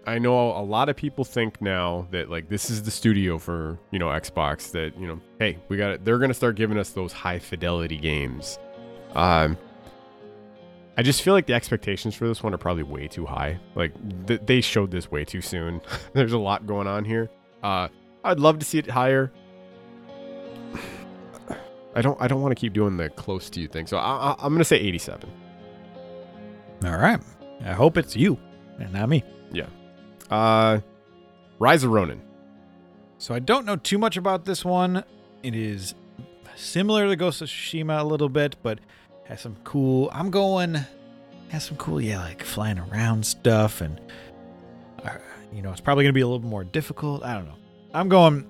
I 0.07 0.19
know 0.19 0.51
a 0.51 0.61
lot 0.61 0.89
of 0.89 0.95
people 0.95 1.23
think 1.23 1.61
now 1.61 2.07
that 2.11 2.29
like 2.29 2.47
this 2.47 2.69
is 2.69 2.83
the 2.83 2.91
studio 2.91 3.39
for, 3.39 3.79
you 3.91 3.97
know, 3.97 4.07
Xbox 4.07 4.71
that, 4.71 4.97
you 4.99 5.07
know, 5.07 5.19
hey, 5.39 5.57
we 5.67 5.77
got 5.77 5.91
it. 5.91 6.05
They're 6.05 6.19
going 6.19 6.29
to 6.29 6.35
start 6.35 6.55
giving 6.55 6.77
us 6.77 6.91
those 6.91 7.11
high 7.11 7.39
fidelity 7.39 7.97
games. 7.97 8.59
Um 9.13 9.57
I 10.97 11.01
just 11.01 11.23
feel 11.23 11.33
like 11.33 11.45
the 11.45 11.53
expectations 11.53 12.15
for 12.15 12.27
this 12.27 12.41
one 12.41 12.53
are 12.53 12.57
probably 12.57 12.83
way 12.83 13.07
too 13.07 13.25
high. 13.25 13.59
Like 13.73 13.93
th- 14.27 14.41
they 14.45 14.61
showed 14.61 14.91
this 14.91 15.11
way 15.11 15.25
too 15.25 15.41
soon. 15.41 15.81
There's 16.13 16.33
a 16.33 16.37
lot 16.37 16.67
going 16.67 16.87
on 16.87 17.03
here. 17.03 17.29
Uh 17.63 17.87
I'd 18.23 18.39
love 18.39 18.59
to 18.59 18.65
see 18.65 18.77
it 18.77 18.89
higher. 18.89 19.31
I 21.95 22.01
don't 22.01 22.21
I 22.21 22.27
don't 22.27 22.41
want 22.41 22.51
to 22.51 22.59
keep 22.59 22.73
doing 22.73 22.97
the 22.97 23.09
close 23.09 23.49
to 23.51 23.59
you 23.59 23.67
thing. 23.67 23.87
So 23.87 23.97
I, 23.97 24.31
I, 24.31 24.35
I'm 24.39 24.49
going 24.49 24.59
to 24.59 24.65
say 24.65 24.77
87. 24.77 25.31
All 26.83 26.97
right. 26.97 27.19
I 27.63 27.73
hope 27.73 27.97
it's 27.97 28.15
you 28.15 28.37
and 28.79 28.93
not 28.93 29.09
me. 29.09 29.23
Uh, 30.29 30.79
Rise 31.59 31.83
of 31.83 31.91
Ronin. 31.91 32.21
So 33.17 33.33
I 33.33 33.39
don't 33.39 33.65
know 33.65 33.75
too 33.75 33.97
much 33.97 34.17
about 34.17 34.45
this 34.45 34.65
one. 34.65 35.03
It 35.43 35.55
is 35.55 35.95
similar 36.55 37.07
to 37.07 37.15
Ghost 37.15 37.41
of 37.41 37.47
Tsushima 37.47 37.99
a 37.99 38.03
little 38.03 38.29
bit, 38.29 38.55
but 38.61 38.79
has 39.25 39.41
some 39.41 39.55
cool. 39.63 40.09
I'm 40.11 40.29
going 40.31 40.79
has 41.49 41.63
some 41.63 41.77
cool, 41.77 42.01
yeah, 42.01 42.19
like 42.19 42.43
flying 42.43 42.79
around 42.79 43.25
stuff, 43.25 43.81
and 43.81 43.99
uh, 45.03 45.11
you 45.53 45.61
know, 45.61 45.71
it's 45.71 45.81
probably 45.81 46.03
gonna 46.03 46.13
be 46.13 46.21
a 46.21 46.27
little 46.27 46.47
more 46.47 46.63
difficult. 46.63 47.23
I 47.23 47.33
don't 47.35 47.45
know. 47.45 47.55
I'm 47.93 48.09
going. 48.09 48.47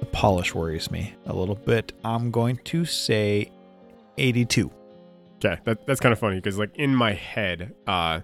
The 0.00 0.06
polish 0.12 0.54
worries 0.54 0.90
me 0.90 1.14
a 1.26 1.34
little 1.34 1.54
bit. 1.54 1.92
I'm 2.04 2.30
going 2.30 2.58
to 2.64 2.84
say 2.84 3.50
82. 4.18 4.70
Okay, 5.46 5.60
that, 5.64 5.86
that's 5.86 6.00
kind 6.00 6.12
of 6.12 6.18
funny 6.18 6.36
because 6.36 6.58
like 6.58 6.76
in 6.76 6.94
my 6.94 7.12
head, 7.12 7.74
uh, 7.86 8.20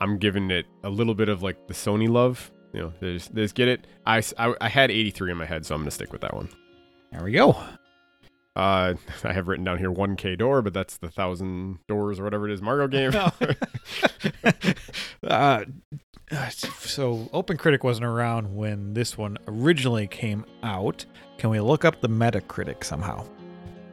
I'm 0.00 0.18
giving 0.18 0.50
it 0.50 0.66
a 0.84 0.90
little 0.90 1.14
bit 1.14 1.28
of 1.28 1.42
like 1.42 1.66
the 1.66 1.74
Sony 1.74 2.08
love. 2.08 2.50
You 2.72 2.80
know, 2.82 2.92
there's, 3.00 3.28
there's 3.28 3.52
get 3.52 3.68
it. 3.68 3.86
I 4.06 4.22
I 4.38 4.68
had 4.68 4.90
83 4.90 5.32
in 5.32 5.36
my 5.36 5.46
head, 5.46 5.66
so 5.66 5.74
I'm 5.74 5.80
gonna 5.80 5.90
stick 5.90 6.12
with 6.12 6.20
that 6.20 6.34
one. 6.34 6.48
There 7.10 7.24
we 7.24 7.32
go. 7.32 7.56
Uh, 8.54 8.94
I 9.24 9.32
have 9.32 9.48
written 9.48 9.64
down 9.64 9.78
here 9.78 9.90
1K 9.90 10.38
door, 10.38 10.62
but 10.62 10.72
that's 10.72 10.96
the 10.98 11.10
thousand 11.10 11.78
doors 11.88 12.20
or 12.20 12.24
whatever 12.24 12.48
it 12.48 12.52
is 12.52 12.62
Mario 12.62 12.86
game. 12.86 13.12
uh, 15.26 15.64
so 16.50 17.28
Open 17.32 17.56
Critic 17.56 17.82
wasn't 17.82 18.06
around 18.06 18.54
when 18.54 18.94
this 18.94 19.18
one 19.18 19.38
originally 19.48 20.06
came 20.06 20.44
out. 20.62 21.04
Can 21.38 21.50
we 21.50 21.58
look 21.58 21.84
up 21.84 22.00
the 22.00 22.08
Metacritic 22.08 22.84
somehow? 22.84 23.26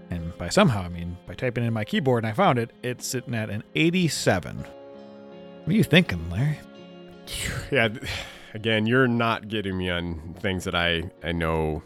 And 0.10 0.38
by 0.38 0.50
somehow, 0.50 0.84
I 0.84 0.90
mean 0.90 1.18
by 1.28 1.34
typing 1.34 1.66
in 1.66 1.74
my 1.74 1.84
keyboard 1.84 2.24
and 2.24 2.32
I 2.32 2.34
found 2.34 2.60
it. 2.60 2.72
It's 2.84 3.06
sitting 3.06 3.36
at 3.36 3.50
an 3.50 3.64
87. 3.76 4.58
What 4.58 4.68
are 5.68 5.72
you 5.74 5.84
thinking, 5.84 6.30
Larry? 6.30 6.60
yeah, 7.72 7.90
again, 8.54 8.86
you're 8.86 9.08
not 9.08 9.48
getting 9.48 9.78
me 9.78 9.90
on 9.90 10.36
things 10.40 10.64
that 10.64 10.76
I 10.76 11.04
I 11.24 11.32
know 11.32 11.84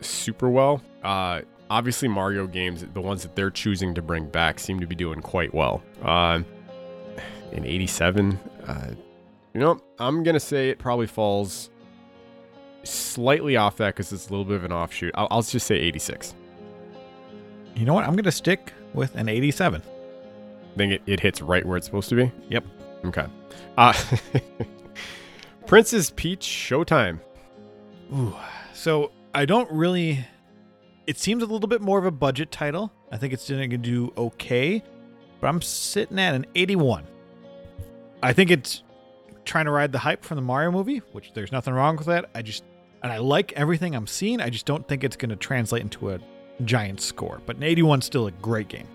super 0.00 0.48
well. 0.48 0.82
Uh, 1.02 1.42
obviously 1.70 2.08
Mario 2.08 2.46
games, 2.46 2.84
the 2.92 3.00
ones 3.00 3.22
that 3.22 3.34
they're 3.34 3.50
choosing 3.50 3.94
to 3.94 4.02
bring 4.02 4.28
back, 4.28 4.58
seem 4.58 4.80
to 4.80 4.86
be 4.86 4.94
doing 4.94 5.20
quite 5.20 5.54
well. 5.54 5.82
Uh, 6.02 6.42
in 7.52 7.64
'87, 7.64 8.38
uh, 8.66 8.90
you 9.54 9.60
know, 9.60 9.80
I'm 9.98 10.22
gonna 10.22 10.40
say 10.40 10.68
it 10.68 10.78
probably 10.78 11.06
falls 11.06 11.70
slightly 12.84 13.56
off 13.56 13.76
that 13.78 13.94
because 13.94 14.12
it's 14.12 14.28
a 14.28 14.30
little 14.30 14.44
bit 14.44 14.56
of 14.56 14.64
an 14.64 14.72
offshoot. 14.72 15.12
I'll, 15.14 15.28
I'll 15.30 15.42
just 15.42 15.66
say 15.66 15.76
86. 15.76 16.34
You 17.76 17.84
know 17.84 17.92
what? 17.92 18.04
I'm 18.04 18.12
going 18.12 18.24
to 18.24 18.32
stick 18.32 18.72
with 18.94 19.14
an 19.16 19.28
87. 19.28 19.82
I 19.82 20.78
think 20.78 20.92
it, 20.92 21.02
it 21.06 21.20
hits 21.20 21.42
right 21.42 21.64
where 21.64 21.76
it's 21.76 21.86
supposed 21.86 22.08
to 22.08 22.14
be. 22.14 22.32
Yep. 22.48 22.64
Okay. 23.04 23.26
Uh, 23.76 23.92
Princess 25.66 26.10
Peach 26.16 26.40
Showtime. 26.40 27.20
Ooh. 28.14 28.34
So 28.72 29.12
I 29.34 29.44
don't 29.44 29.70
really. 29.70 30.26
It 31.06 31.18
seems 31.18 31.42
a 31.42 31.46
little 31.46 31.68
bit 31.68 31.82
more 31.82 31.98
of 31.98 32.06
a 32.06 32.10
budget 32.10 32.50
title. 32.50 32.90
I 33.12 33.18
think 33.18 33.32
it's 33.32 33.48
going 33.48 33.70
to 33.70 33.76
do 33.76 34.12
okay, 34.16 34.82
but 35.40 35.46
I'm 35.46 35.62
sitting 35.62 36.18
at 36.18 36.34
an 36.34 36.46
81. 36.54 37.04
I 38.22 38.32
think 38.32 38.50
it's 38.50 38.82
trying 39.44 39.66
to 39.66 39.70
ride 39.70 39.92
the 39.92 39.98
hype 39.98 40.24
from 40.24 40.36
the 40.36 40.42
Mario 40.42 40.72
movie, 40.72 40.98
which 41.12 41.32
there's 41.32 41.52
nothing 41.52 41.74
wrong 41.74 41.96
with 41.96 42.06
that. 42.06 42.30
I 42.34 42.42
just 42.42 42.64
and 43.02 43.12
I 43.12 43.18
like 43.18 43.52
everything 43.52 43.94
I'm 43.94 44.06
seeing. 44.06 44.40
I 44.40 44.50
just 44.50 44.66
don't 44.66 44.86
think 44.88 45.04
it's 45.04 45.16
going 45.16 45.30
to 45.30 45.36
translate 45.36 45.82
into 45.82 46.10
a 46.10 46.18
giant 46.64 47.00
score. 47.00 47.40
But 47.46 47.56
an 47.56 47.62
81 47.62 48.00
is 48.00 48.04
still 48.04 48.26
a 48.26 48.32
great 48.32 48.68
game. 48.68 48.88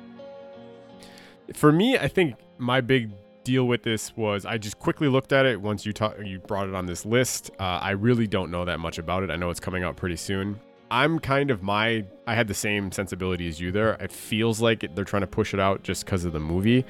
For 1.54 1.72
me, 1.72 1.98
I 1.98 2.08
think 2.08 2.36
my 2.58 2.82
big 2.82 3.12
deal 3.44 3.66
with 3.66 3.84
this 3.84 4.16
was 4.16 4.46
I 4.46 4.58
just 4.58 4.80
quickly 4.80 5.08
looked 5.08 5.34
at 5.34 5.46
it 5.46 5.60
once 5.60 5.86
you 5.86 5.94
ta- 5.94 6.14
you 6.24 6.40
brought 6.40 6.68
it 6.68 6.76
on 6.76 6.86
this 6.86 7.06
list. 7.06 7.52
Uh, 7.60 7.80
I 7.82 7.92
really 7.92 8.28
don't 8.28 8.52
know 8.52 8.66
that 8.66 8.80
much 8.80 8.98
about 8.98 9.24
it. 9.24 9.32
I 9.32 9.36
know 9.36 9.50
it's 9.50 9.60
coming 9.60 9.84
out 9.84 9.96
pretty 9.96 10.16
soon. 10.16 10.60
I'm 10.90 11.20
kind 11.20 11.52
of 11.52 11.64
my 11.64 12.06
I 12.28 12.36
had 12.36 12.48
the 12.48 12.54
same 12.54 12.92
sensibility 12.92 13.48
as 13.48 13.60
you 13.60 13.72
there. 13.72 13.94
It 13.94 14.12
feels 14.12 14.62
like 14.62 14.94
they're 14.96 15.06
trying 15.06 15.22
to 15.22 15.28
push 15.28 15.54
it 15.54 15.60
out 15.60 15.84
just 15.84 16.06
because 16.06 16.26
of 16.26 16.34
the 16.34 16.40
movie. 16.40 16.86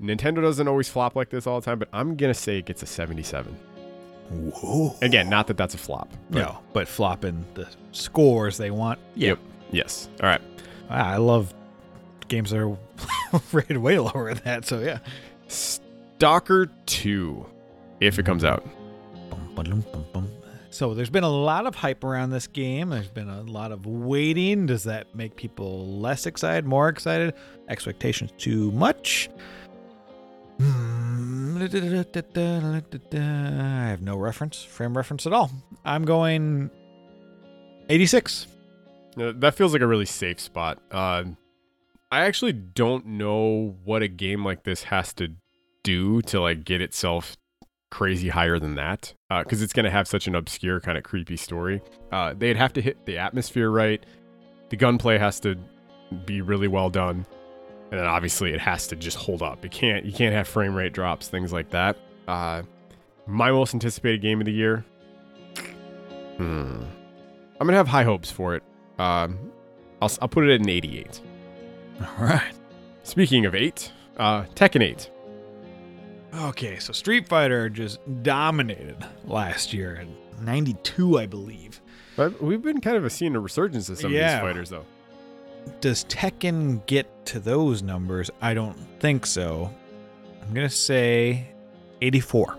Nintendo 0.00 0.42
doesn't 0.42 0.66
always 0.66 0.88
flop 0.88 1.16
like 1.16 1.30
this 1.30 1.46
all 1.46 1.60
the 1.60 1.64
time, 1.64 1.78
but 1.78 1.88
I'm 1.92 2.16
gonna 2.16 2.34
say 2.34 2.58
it 2.58 2.66
gets 2.66 2.82
a 2.82 2.86
77. 2.86 3.56
Whoa. 4.30 4.96
Again, 5.02 5.28
not 5.28 5.46
that 5.48 5.56
that's 5.56 5.74
a 5.74 5.78
flop. 5.78 6.12
But 6.30 6.38
No, 6.40 6.58
but 6.72 6.88
flopping 6.88 7.44
the 7.54 7.68
scores 7.92 8.56
they 8.56 8.70
want. 8.70 8.98
Yeah. 9.14 9.30
Yep. 9.30 9.38
Yes. 9.72 10.08
All 10.22 10.28
right. 10.28 10.40
Ah, 10.90 11.10
I 11.12 11.16
love 11.16 11.52
games 12.28 12.50
that 12.50 12.60
are 12.60 12.76
rated 13.52 13.78
way 13.78 13.98
lower 13.98 14.34
than 14.34 14.44
that. 14.44 14.64
So 14.64 14.80
yeah. 14.80 14.98
Stalker 15.48 16.70
2, 16.86 17.46
if 18.00 18.18
it 18.18 18.24
comes 18.26 18.44
out. 18.44 18.64
Bum, 19.30 19.52
ba-dum, 19.54 19.84
bum, 19.92 20.04
bum. 20.12 20.30
So 20.70 20.92
there's 20.94 21.10
been 21.10 21.22
a 21.24 21.30
lot 21.30 21.66
of 21.66 21.76
hype 21.76 22.02
around 22.02 22.30
this 22.30 22.48
game. 22.48 22.90
There's 22.90 23.08
been 23.08 23.28
a 23.28 23.42
lot 23.42 23.70
of 23.70 23.86
waiting. 23.86 24.66
Does 24.66 24.84
that 24.84 25.14
make 25.14 25.36
people 25.36 25.86
less 26.00 26.26
excited, 26.26 26.64
more 26.66 26.88
excited? 26.88 27.34
Expectations 27.68 28.32
too 28.38 28.72
much? 28.72 29.30
Hmm. 30.58 30.93
I 33.12 33.88
have 33.88 34.02
no 34.02 34.16
reference, 34.16 34.62
frame 34.62 34.96
reference 34.96 35.26
at 35.26 35.32
all. 35.32 35.50
I'm 35.84 36.04
going 36.04 36.70
86. 37.88 38.46
Uh, 39.18 39.32
that 39.36 39.54
feels 39.54 39.72
like 39.72 39.82
a 39.82 39.86
really 39.86 40.06
safe 40.06 40.40
spot. 40.40 40.80
Uh, 40.90 41.24
I 42.10 42.22
actually 42.24 42.52
don't 42.52 43.06
know 43.06 43.76
what 43.84 44.02
a 44.02 44.08
game 44.08 44.44
like 44.44 44.64
this 44.64 44.84
has 44.84 45.12
to 45.14 45.28
do 45.82 46.22
to 46.22 46.40
like 46.40 46.64
get 46.64 46.80
itself 46.80 47.36
crazy 47.90 48.28
higher 48.28 48.58
than 48.58 48.74
that, 48.74 49.14
because 49.28 49.62
it's 49.62 49.72
gonna 49.72 49.90
have 49.90 50.08
such 50.08 50.26
an 50.26 50.34
obscure 50.34 50.80
kind 50.80 50.98
of 50.98 51.04
creepy 51.04 51.36
story. 51.36 51.80
Uh, 52.10 52.34
they'd 52.36 52.56
have 52.56 52.72
to 52.72 52.82
hit 52.82 53.06
the 53.06 53.18
atmosphere 53.18 53.70
right. 53.70 54.04
The 54.70 54.76
gunplay 54.76 55.18
has 55.18 55.38
to 55.40 55.56
be 56.24 56.40
really 56.40 56.66
well 56.66 56.90
done, 56.90 57.24
and 57.90 58.00
then 58.00 58.06
obviously 58.06 58.52
it 58.52 58.60
has 58.60 58.86
to 58.88 58.96
just 58.96 59.16
hold 59.16 59.42
up. 59.42 59.64
It 59.64 59.70
can't 59.72 60.04
you 60.04 60.12
can't 60.12 60.34
have 60.34 60.48
frame 60.48 60.74
rate 60.74 60.92
drops, 60.92 61.28
things 61.28 61.52
like 61.52 61.70
that. 61.70 61.96
Uh, 62.26 62.62
my 63.26 63.50
most 63.50 63.74
anticipated 63.74 64.20
game 64.20 64.40
of 64.40 64.46
the 64.46 64.52
year. 64.52 64.84
Hmm. 66.36 66.82
I'm 67.60 67.66
gonna 67.66 67.76
have 67.76 67.88
high 67.88 68.02
hopes 68.04 68.30
for 68.30 68.54
it. 68.56 68.62
Um, 68.98 69.38
I'll, 70.02 70.10
I'll 70.20 70.28
put 70.28 70.44
it 70.44 70.54
at 70.54 70.60
an 70.60 70.68
88. 70.68 71.20
All 72.00 72.24
right. 72.26 72.52
Speaking 73.04 73.46
of 73.46 73.54
8, 73.54 73.92
uh, 74.16 74.42
Tekken 74.54 74.82
8. 74.82 75.10
Okay, 76.34 76.78
so 76.80 76.92
Street 76.92 77.28
Fighter 77.28 77.68
just 77.68 78.00
dominated 78.22 78.96
last 79.24 79.72
year 79.72 79.94
in 79.96 80.16
92, 80.44 81.18
I 81.18 81.26
believe. 81.26 81.80
But 82.16 82.42
we've 82.42 82.62
been 82.62 82.80
kind 82.80 82.96
of 82.96 83.12
seeing 83.12 83.36
a 83.36 83.40
resurgence 83.40 83.88
of 83.88 83.98
some 83.98 84.12
Yeah. 84.12 84.36
of 84.38 84.42
these 84.42 84.48
fighters, 84.48 84.70
though. 84.70 84.84
Does 85.80 86.04
Tekken 86.06 86.84
get 86.86 87.26
to 87.26 87.40
those 87.40 87.82
numbers? 87.82 88.30
I 88.40 88.54
don't 88.54 88.76
think 89.00 89.26
so. 89.26 89.70
I'm 90.42 90.54
going 90.54 90.68
to 90.68 90.74
say 90.74 91.46
84. 92.00 92.58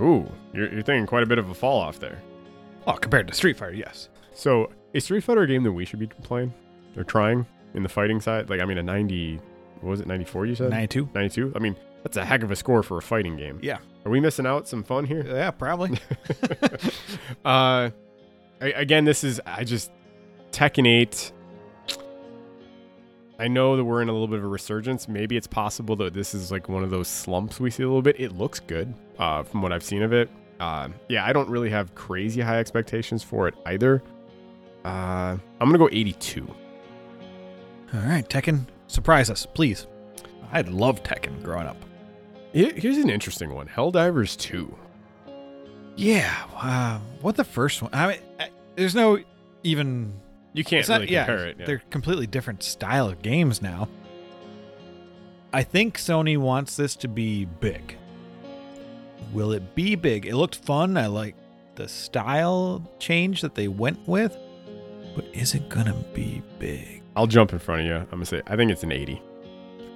Ooh, 0.00 0.30
you're, 0.52 0.72
you're 0.72 0.82
thinking 0.82 1.06
quite 1.06 1.22
a 1.22 1.26
bit 1.26 1.38
of 1.38 1.48
a 1.50 1.54
fall 1.54 1.80
off 1.80 1.98
there. 2.00 2.20
Oh, 2.86 2.94
compared 2.94 3.28
to 3.28 3.34
Street 3.34 3.56
Fighter, 3.56 3.74
yes. 3.74 4.08
So, 4.34 4.70
is 4.92 5.04
Street 5.04 5.22
Fighter 5.22 5.42
a 5.42 5.46
game 5.46 5.62
that 5.62 5.72
we 5.72 5.84
should 5.84 5.98
be 6.00 6.06
playing 6.06 6.52
or 6.96 7.04
trying 7.04 7.46
in 7.74 7.82
the 7.82 7.88
fighting 7.88 8.20
side? 8.20 8.50
Like, 8.50 8.60
I 8.60 8.64
mean, 8.64 8.78
a 8.78 8.82
90, 8.82 9.40
what 9.80 9.90
was 9.90 10.00
it, 10.00 10.06
94 10.06 10.46
you 10.46 10.54
said? 10.54 10.70
92? 10.70 11.08
92? 11.14 11.52
I 11.54 11.58
mean, 11.60 11.76
that's 12.02 12.16
a 12.16 12.24
heck 12.24 12.42
of 12.42 12.50
a 12.50 12.56
score 12.56 12.82
for 12.82 12.98
a 12.98 13.02
fighting 13.02 13.36
game. 13.36 13.58
Yeah. 13.62 13.78
Are 14.04 14.10
we 14.10 14.20
missing 14.20 14.46
out 14.46 14.68
some 14.68 14.82
fun 14.82 15.04
here? 15.06 15.24
Yeah, 15.26 15.50
probably. 15.50 15.98
uh, 17.44 17.90
a- 18.60 18.72
again, 18.72 19.04
this 19.04 19.24
is 19.24 19.40
I 19.46 19.64
just 19.64 19.90
Tekken 20.50 20.86
8. 20.86 21.32
I 23.38 23.48
know 23.48 23.76
that 23.76 23.84
we're 23.84 24.00
in 24.00 24.08
a 24.08 24.12
little 24.12 24.28
bit 24.28 24.38
of 24.38 24.44
a 24.44 24.48
resurgence. 24.48 25.08
Maybe 25.08 25.36
it's 25.36 25.46
possible 25.48 25.96
that 25.96 26.14
this 26.14 26.34
is 26.34 26.52
like 26.52 26.68
one 26.68 26.84
of 26.84 26.90
those 26.90 27.08
slumps 27.08 27.58
we 27.58 27.70
see 27.70 27.82
a 27.82 27.86
little 27.86 28.02
bit. 28.02 28.18
It 28.20 28.32
looks 28.32 28.60
good 28.60 28.94
uh, 29.18 29.42
from 29.42 29.60
what 29.62 29.72
I've 29.72 29.82
seen 29.82 30.02
of 30.02 30.12
it. 30.12 30.30
Uh, 30.60 30.88
yeah, 31.08 31.24
I 31.26 31.32
don't 31.32 31.48
really 31.48 31.70
have 31.70 31.94
crazy 31.96 32.40
high 32.40 32.58
expectations 32.60 33.22
for 33.24 33.48
it 33.48 33.54
either. 33.66 34.02
Uh, 34.84 35.36
I'm 35.60 35.68
gonna 35.68 35.78
go 35.78 35.88
82. 35.90 36.46
All 37.92 38.00
right, 38.00 38.28
Tekken, 38.28 38.66
surprise 38.86 39.30
us, 39.30 39.46
please. 39.46 39.86
I 40.52 40.60
loved 40.62 41.04
Tekken 41.04 41.42
growing 41.42 41.66
up. 41.66 41.76
Here- 42.52 42.72
Here's 42.76 42.98
an 42.98 43.10
interesting 43.10 43.52
one: 43.52 43.66
Helldivers 43.66 44.36
2. 44.38 44.72
Yeah, 45.96 46.32
uh, 46.56 46.98
what 47.20 47.34
the 47.36 47.44
first 47.44 47.82
one? 47.82 47.90
I 47.92 48.06
mean, 48.08 48.18
I, 48.38 48.48
there's 48.76 48.94
no 48.94 49.18
even 49.64 50.12
You 50.54 50.64
can't 50.64 50.88
not- 50.88 51.00
really 51.02 51.12
yeah, 51.12 51.26
compare 51.26 51.46
it. 51.48 51.56
yeah. 51.58 51.66
They're 51.66 51.82
completely 51.90 52.26
different 52.26 52.62
style 52.62 53.08
of 53.08 53.20
games 53.20 53.60
now. 53.60 53.88
I 55.52 55.62
think 55.62 55.98
Sony 55.98 56.38
wants 56.38 56.76
this 56.76 56.96
to 56.96 57.08
be 57.08 57.44
big. 57.44 57.96
Will 59.32 59.52
it 59.52 59.74
be 59.74 59.94
big? 59.94 60.24
It 60.26 60.34
looked 60.36 60.56
fun. 60.56 60.96
I 60.96 61.06
like 61.06 61.34
the 61.74 61.86
style 61.88 62.90
change 62.98 63.42
that 63.42 63.54
they 63.54 63.68
went 63.68 63.98
with. 64.08 64.36
But 65.14 65.26
is 65.32 65.54
it 65.54 65.68
gonna 65.68 65.94
be 66.14 66.42
big? 66.58 67.02
I'll 67.14 67.26
jump 67.28 67.52
in 67.52 67.58
front 67.58 67.82
of 67.82 67.86
you. 67.86 67.94
I'm 67.94 68.06
gonna 68.06 68.24
say 68.26 68.42
I 68.46 68.56
think 68.56 68.70
it's 68.72 68.82
an 68.82 68.90
80. 68.92 69.20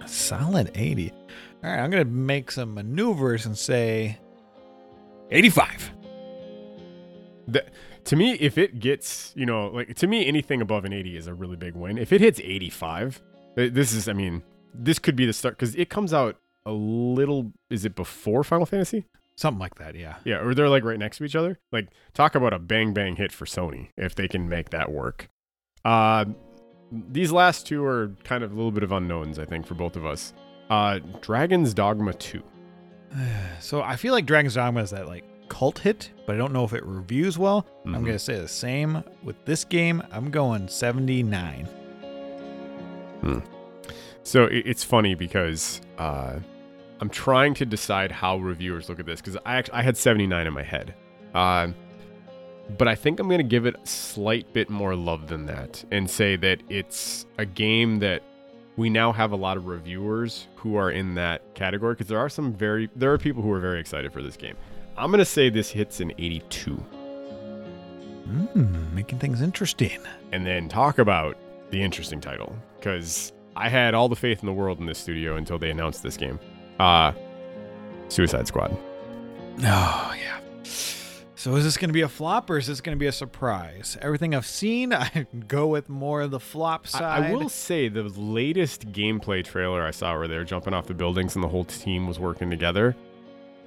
A 0.02 0.06
Solid 0.08 0.70
80. 0.74 1.12
All 1.64 1.70
right, 1.70 1.80
I'm 1.80 1.90
going 1.90 2.04
to 2.04 2.08
make 2.08 2.52
some 2.52 2.74
maneuvers 2.74 3.44
and 3.44 3.58
say 3.58 4.16
85. 5.32 5.90
To 8.08 8.16
me, 8.16 8.32
if 8.34 8.56
it 8.56 8.80
gets, 8.80 9.34
you 9.36 9.44
know, 9.44 9.68
like 9.68 9.94
to 9.96 10.06
me, 10.06 10.26
anything 10.26 10.62
above 10.62 10.86
an 10.86 10.94
80 10.94 11.16
is 11.18 11.26
a 11.26 11.34
really 11.34 11.56
big 11.56 11.74
win. 11.74 11.98
If 11.98 12.10
it 12.10 12.22
hits 12.22 12.40
85, 12.40 13.20
this 13.54 13.92
is, 13.92 14.08
I 14.08 14.14
mean, 14.14 14.42
this 14.72 14.98
could 14.98 15.14
be 15.14 15.26
the 15.26 15.34
start 15.34 15.58
because 15.58 15.74
it 15.74 15.90
comes 15.90 16.14
out 16.14 16.36
a 16.64 16.72
little. 16.72 17.52
Is 17.68 17.84
it 17.84 17.94
before 17.94 18.42
Final 18.44 18.64
Fantasy? 18.64 19.04
Something 19.36 19.60
like 19.60 19.74
that, 19.74 19.94
yeah. 19.94 20.16
Yeah, 20.24 20.38
or 20.38 20.54
they're 20.54 20.70
like 20.70 20.84
right 20.84 20.98
next 20.98 21.18
to 21.18 21.24
each 21.24 21.36
other. 21.36 21.58
Like, 21.70 21.88
talk 22.14 22.34
about 22.34 22.54
a 22.54 22.58
bang 22.58 22.94
bang 22.94 23.16
hit 23.16 23.30
for 23.30 23.44
Sony 23.44 23.90
if 23.98 24.14
they 24.14 24.26
can 24.26 24.48
make 24.48 24.70
that 24.70 24.90
work. 24.90 25.28
Uh, 25.84 26.24
these 26.90 27.30
last 27.30 27.66
two 27.66 27.84
are 27.84 28.16
kind 28.24 28.42
of 28.42 28.52
a 28.52 28.54
little 28.54 28.72
bit 28.72 28.84
of 28.84 28.90
unknowns, 28.90 29.38
I 29.38 29.44
think, 29.44 29.66
for 29.66 29.74
both 29.74 29.96
of 29.96 30.06
us. 30.06 30.32
Uh, 30.70 31.00
Dragon's 31.20 31.74
Dogma 31.74 32.14
2. 32.14 32.42
So 33.60 33.82
I 33.82 33.96
feel 33.96 34.12
like 34.14 34.24
Dragon's 34.24 34.54
Dogma 34.54 34.80
is 34.80 34.90
that 34.90 35.08
like 35.08 35.24
cult 35.48 35.78
hit, 35.80 36.10
but 36.26 36.34
I 36.34 36.38
don't 36.38 36.52
know 36.52 36.64
if 36.64 36.72
it 36.72 36.84
reviews 36.84 37.38
well. 37.38 37.66
I'm 37.84 37.92
Mhm. 37.92 38.00
going 38.00 38.04
to 38.12 38.18
say 38.18 38.38
the 38.40 38.48
same 38.48 39.02
with 39.22 39.42
this 39.44 39.64
game. 39.64 40.02
I'm 40.12 40.30
going 40.30 40.68
79. 40.68 41.68
So 44.22 44.44
it's 44.50 44.84
funny 44.84 45.14
because 45.14 45.80
uh, 45.96 46.38
I'm 47.00 47.08
trying 47.08 47.54
to 47.54 47.64
decide 47.66 48.12
how 48.12 48.36
reviewers 48.38 48.88
look 48.88 49.00
at 49.00 49.06
this 49.06 49.20
because 49.20 49.36
I 49.46 49.56
actually 49.56 49.74
I 49.78 49.82
had 49.82 49.96
79 49.96 50.46
in 50.46 50.52
my 50.52 50.62
head, 50.62 50.94
uh, 51.34 51.68
but 52.76 52.86
I 52.88 52.94
think 52.94 53.20
I'm 53.20 53.28
gonna 53.28 53.42
give 53.42 53.64
it 53.64 53.74
a 53.82 53.86
slight 53.86 54.52
bit 54.52 54.68
more 54.68 54.94
love 54.94 55.28
than 55.28 55.46
that 55.46 55.82
and 55.90 56.08
say 56.10 56.36
that 56.36 56.62
it's 56.68 57.24
a 57.38 57.46
game 57.46 58.00
that 58.00 58.22
we 58.76 58.90
now 58.90 59.12
have 59.12 59.32
a 59.32 59.36
lot 59.36 59.56
of 59.56 59.66
reviewers 59.66 60.46
who 60.56 60.76
are 60.76 60.90
in 60.90 61.14
that 61.14 61.54
category 61.54 61.94
because 61.94 62.08
there 62.08 62.18
are 62.18 62.28
some 62.28 62.52
very 62.52 62.90
there 62.94 63.10
are 63.12 63.18
people 63.18 63.42
who 63.42 63.50
are 63.50 63.60
very 63.60 63.80
excited 63.80 64.12
for 64.12 64.20
this 64.22 64.36
game. 64.36 64.56
I'm 64.98 65.10
gonna 65.10 65.24
say 65.24 65.48
this 65.50 65.70
hits 65.70 66.00
an 66.00 66.12
82, 66.18 66.84
Mm, 68.28 68.92
making 68.92 69.18
things 69.18 69.40
interesting. 69.40 70.00
and 70.32 70.44
then 70.44 70.68
talk 70.68 70.98
about 70.98 71.36
the 71.70 71.82
interesting 71.82 72.20
title 72.20 72.54
because 72.78 73.32
I 73.56 73.68
had 73.68 73.94
all 73.94 74.08
the 74.08 74.16
faith 74.16 74.40
in 74.40 74.46
the 74.46 74.52
world 74.52 74.78
in 74.80 74.86
this 74.86 74.98
studio 74.98 75.36
until 75.36 75.58
they 75.58 75.70
announced 75.70 76.02
this 76.02 76.16
game. 76.16 76.38
Uh 76.78 77.12
Suicide 78.08 78.46
Squad. 78.46 78.76
Oh, 79.60 80.14
yeah. 80.18 80.38
So 81.34 81.54
is 81.56 81.64
this 81.64 81.76
going 81.76 81.90
to 81.90 81.94
be 81.94 82.00
a 82.02 82.08
flop 82.08 82.48
or 82.48 82.56
is 82.56 82.66
this 82.66 82.80
going 82.80 82.96
to 82.96 82.98
be 82.98 83.06
a 83.06 83.12
surprise? 83.12 83.96
Everything 84.00 84.34
I've 84.34 84.46
seen, 84.46 84.92
I 84.94 85.26
go 85.46 85.66
with 85.66 85.88
more 85.90 86.22
of 86.22 86.30
the 86.30 86.40
flop 86.40 86.86
I, 86.86 86.88
side. 86.88 87.24
I 87.30 87.34
will 87.34 87.48
say 87.50 87.88
the 87.88 88.04
latest 88.04 88.92
gameplay 88.92 89.44
trailer 89.44 89.82
I 89.84 89.90
saw 89.90 90.16
where 90.16 90.26
they 90.26 90.36
were 90.36 90.44
jumping 90.44 90.72
off 90.74 90.86
the 90.86 90.94
buildings 90.94 91.34
and 91.34 91.44
the 91.44 91.48
whole 91.48 91.64
team 91.64 92.06
was 92.06 92.18
working 92.18 92.48
together. 92.50 92.96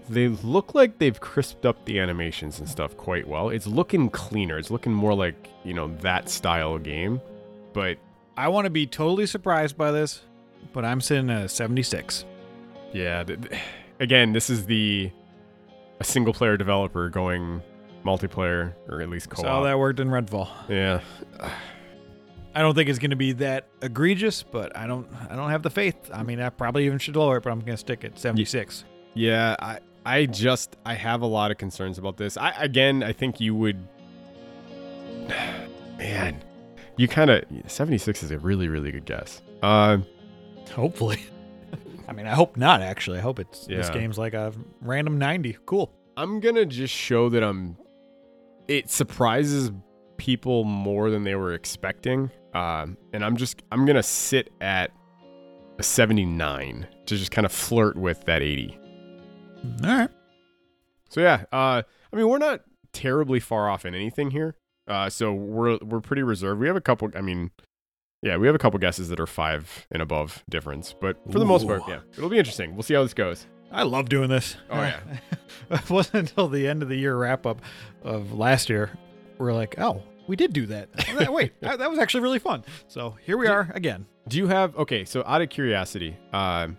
They 0.09 0.27
look 0.27 0.75
like 0.75 0.97
they've 0.97 1.19
crisped 1.19 1.65
up 1.65 1.85
the 1.85 1.99
animations 1.99 2.59
and 2.59 2.67
stuff 2.67 2.97
quite 2.97 3.27
well. 3.27 3.49
It's 3.49 3.67
looking 3.67 4.09
cleaner. 4.09 4.57
It's 4.57 4.71
looking 4.71 4.93
more 4.93 5.13
like, 5.13 5.49
you 5.63 5.73
know, 5.73 5.87
that 6.01 6.29
style 6.29 6.77
game. 6.77 7.21
But 7.73 7.97
I 8.35 8.47
want 8.49 8.65
to 8.65 8.69
be 8.69 8.85
totally 8.87 9.25
surprised 9.25 9.77
by 9.77 9.91
this, 9.91 10.21
but 10.73 10.83
I'm 10.83 10.99
sitting 11.01 11.29
at 11.29 11.45
a 11.45 11.49
76. 11.49 12.25
yeah, 12.93 13.23
th- 13.23 13.39
again, 13.99 14.33
this 14.33 14.49
is 14.49 14.65
the 14.65 15.11
a 15.99 16.03
single 16.03 16.33
player 16.33 16.57
developer 16.57 17.07
going 17.09 17.61
multiplayer 18.03 18.73
or 18.89 19.01
at 19.01 19.09
least 19.09 19.29
co-op. 19.29 19.63
That 19.63 19.77
worked 19.77 19.99
in 19.99 20.09
Redfall. 20.09 20.49
yeah. 20.67 21.01
I 22.53 22.61
don't 22.61 22.75
think 22.75 22.89
it's 22.89 22.99
going 22.99 23.11
to 23.11 23.15
be 23.15 23.31
that 23.33 23.67
egregious, 23.81 24.43
but 24.43 24.75
I 24.75 24.85
don't 24.85 25.07
I 25.29 25.37
don't 25.37 25.51
have 25.51 25.63
the 25.63 25.69
faith. 25.69 25.95
I 26.13 26.23
mean, 26.23 26.41
I 26.41 26.49
probably 26.49 26.85
even 26.85 26.97
should 26.97 27.15
lower 27.15 27.37
it, 27.37 27.43
but 27.43 27.51
I'm 27.51 27.59
going 27.61 27.73
to 27.73 27.77
stick 27.77 28.03
at 28.03 28.19
76. 28.19 28.83
Yeah, 29.13 29.55
I 29.59 29.79
I 30.05 30.25
just 30.25 30.77
I 30.85 30.95
have 30.95 31.21
a 31.21 31.27
lot 31.27 31.51
of 31.51 31.57
concerns 31.57 31.97
about 31.97 32.17
this. 32.17 32.37
I 32.37 32.51
again, 32.57 33.03
I 33.03 33.13
think 33.13 33.39
you 33.39 33.55
would 33.55 33.87
man, 35.97 36.43
you 36.97 37.07
kind 37.07 37.29
of 37.29 37.43
76 37.67 38.23
is 38.23 38.31
a 38.31 38.39
really 38.39 38.67
really 38.67 38.91
good 38.91 39.05
guess. 39.05 39.41
Uh 39.61 39.99
Hopefully. 40.71 41.23
I 42.07 42.13
mean, 42.13 42.25
I 42.27 42.33
hope 42.33 42.57
not 42.57 42.81
actually. 42.81 43.19
I 43.19 43.21
hope 43.21 43.39
it's 43.39 43.67
this 43.67 43.89
game's 43.89 44.17
like 44.17 44.33
a 44.33 44.53
random 44.81 45.17
90. 45.17 45.57
Cool. 45.65 45.93
I'm 46.17 46.39
going 46.39 46.55
to 46.55 46.65
just 46.65 46.93
show 46.93 47.29
that 47.29 47.43
I'm 47.43 47.77
it 48.67 48.89
surprises 48.89 49.71
people 50.17 50.63
more 50.63 51.09
than 51.09 51.23
they 51.23 51.35
were 51.35 51.53
expecting. 51.53 52.31
Um 52.53 52.97
and 53.13 53.23
I'm 53.23 53.37
just 53.37 53.61
I'm 53.71 53.85
going 53.85 53.95
to 53.95 54.03
sit 54.03 54.51
at 54.61 54.91
a 55.79 55.83
79 55.83 56.87
to 57.05 57.17
just 57.17 57.31
kind 57.31 57.45
of 57.45 57.51
flirt 57.51 57.95
with 57.95 58.25
that 58.25 58.41
80. 58.41 58.77
All 59.83 59.89
right. 59.89 60.09
So 61.09 61.21
yeah, 61.21 61.45
uh, 61.51 61.83
I 62.11 62.15
mean 62.15 62.27
we're 62.27 62.37
not 62.37 62.61
terribly 62.93 63.39
far 63.39 63.69
off 63.69 63.85
in 63.85 63.95
anything 63.95 64.31
here. 64.31 64.55
Uh, 64.87 65.09
so 65.09 65.33
we're 65.33 65.77
we're 65.81 66.01
pretty 66.01 66.23
reserved. 66.23 66.59
We 66.59 66.67
have 66.67 66.75
a 66.75 66.81
couple. 66.81 67.09
I 67.15 67.21
mean, 67.21 67.51
yeah, 68.21 68.37
we 68.37 68.47
have 68.47 68.55
a 68.55 68.59
couple 68.59 68.79
guesses 68.79 69.09
that 69.09 69.19
are 69.19 69.27
five 69.27 69.87
and 69.91 70.01
above 70.01 70.43
difference, 70.49 70.93
but 70.99 71.17
for 71.31 71.39
the 71.39 71.45
most 71.45 71.67
part, 71.67 71.83
yeah, 71.87 71.99
it'll 72.17 72.29
be 72.29 72.39
interesting. 72.39 72.75
We'll 72.75 72.83
see 72.83 72.93
how 72.93 73.03
this 73.03 73.13
goes. 73.13 73.47
I 73.71 73.83
love 73.83 74.09
doing 74.09 74.29
this. 74.29 74.57
Oh, 74.69 74.81
yeah. 74.81 74.99
it 75.71 75.89
wasn't 75.89 76.29
until 76.29 76.49
the 76.49 76.67
end 76.67 76.83
of 76.83 76.89
the 76.89 76.97
year 76.97 77.15
wrap 77.15 77.45
up 77.45 77.61
of 78.03 78.33
last 78.33 78.69
year 78.69 78.91
we're 79.37 79.53
like, 79.53 79.79
oh, 79.79 80.03
we 80.27 80.35
did 80.35 80.53
do 80.53 80.65
that. 80.67 80.89
Wait, 81.31 81.53
that, 81.61 81.79
that 81.79 81.89
was 81.89 81.99
actually 81.99 82.21
really 82.21 82.39
fun. 82.39 82.63
So 82.87 83.15
here 83.23 83.37
we 83.37 83.47
are 83.47 83.71
again. 83.73 84.05
Do 84.27 84.37
you 84.37 84.47
have 84.47 84.75
okay? 84.75 85.05
So 85.05 85.23
out 85.25 85.41
of 85.41 85.49
curiosity, 85.49 86.17
um, 86.31 86.77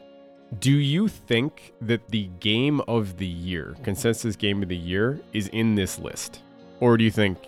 do 0.58 0.72
you 0.72 1.08
think 1.08 1.72
that 1.80 2.08
the 2.08 2.28
game 2.40 2.80
of 2.82 3.16
the 3.16 3.26
year, 3.26 3.74
consensus 3.82 4.36
game 4.36 4.62
of 4.62 4.68
the 4.68 4.76
year, 4.76 5.20
is 5.32 5.48
in 5.48 5.74
this 5.74 5.98
list, 5.98 6.42
or 6.80 6.96
do 6.96 7.04
you 7.04 7.10
think 7.10 7.38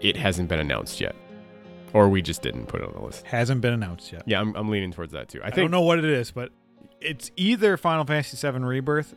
it 0.00 0.16
hasn't 0.16 0.48
been 0.48 0.60
announced 0.60 1.00
yet, 1.00 1.14
or 1.92 2.08
we 2.08 2.22
just 2.22 2.42
didn't 2.42 2.66
put 2.66 2.80
it 2.80 2.86
on 2.86 2.94
the 2.94 3.02
list? 3.02 3.26
Hasn't 3.26 3.60
been 3.60 3.74
announced 3.74 4.12
yet. 4.12 4.22
Yeah, 4.26 4.40
I'm, 4.40 4.54
I'm 4.56 4.68
leaning 4.68 4.92
towards 4.92 5.12
that 5.12 5.28
too. 5.28 5.42
I 5.42 5.48
I, 5.48 5.50
don't 5.50 5.70
know 5.70 5.82
what 5.82 5.98
it 5.98 6.06
is, 6.06 6.30
but 6.30 6.52
it's 7.00 7.30
either 7.36 7.76
Final 7.76 8.04
Fantasy 8.04 8.50
VII 8.50 8.58
Rebirth, 8.60 9.14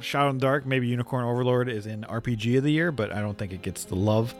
Shadow 0.00 0.30
in 0.30 0.36
the 0.36 0.42
Dark, 0.42 0.64
maybe 0.64 0.86
Unicorn 0.86 1.24
Overlord 1.24 1.68
is 1.68 1.86
in 1.86 2.02
RPG 2.02 2.58
of 2.58 2.64
the 2.64 2.70
year, 2.70 2.92
but 2.92 3.12
I 3.12 3.20
don't 3.20 3.36
think 3.36 3.52
it 3.52 3.62
gets 3.62 3.84
the 3.84 3.96
love. 3.96 4.34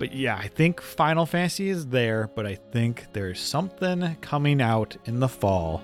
But 0.00 0.12
yeah, 0.12 0.36
I 0.36 0.48
think 0.48 0.80
Final 0.80 1.26
Fantasy 1.26 1.70
is 1.70 1.86
there, 1.86 2.30
but 2.34 2.46
I 2.46 2.56
think 2.56 3.06
there's 3.12 3.40
something 3.40 4.16
coming 4.20 4.60
out 4.60 4.96
in 5.04 5.20
the 5.20 5.28
fall 5.28 5.82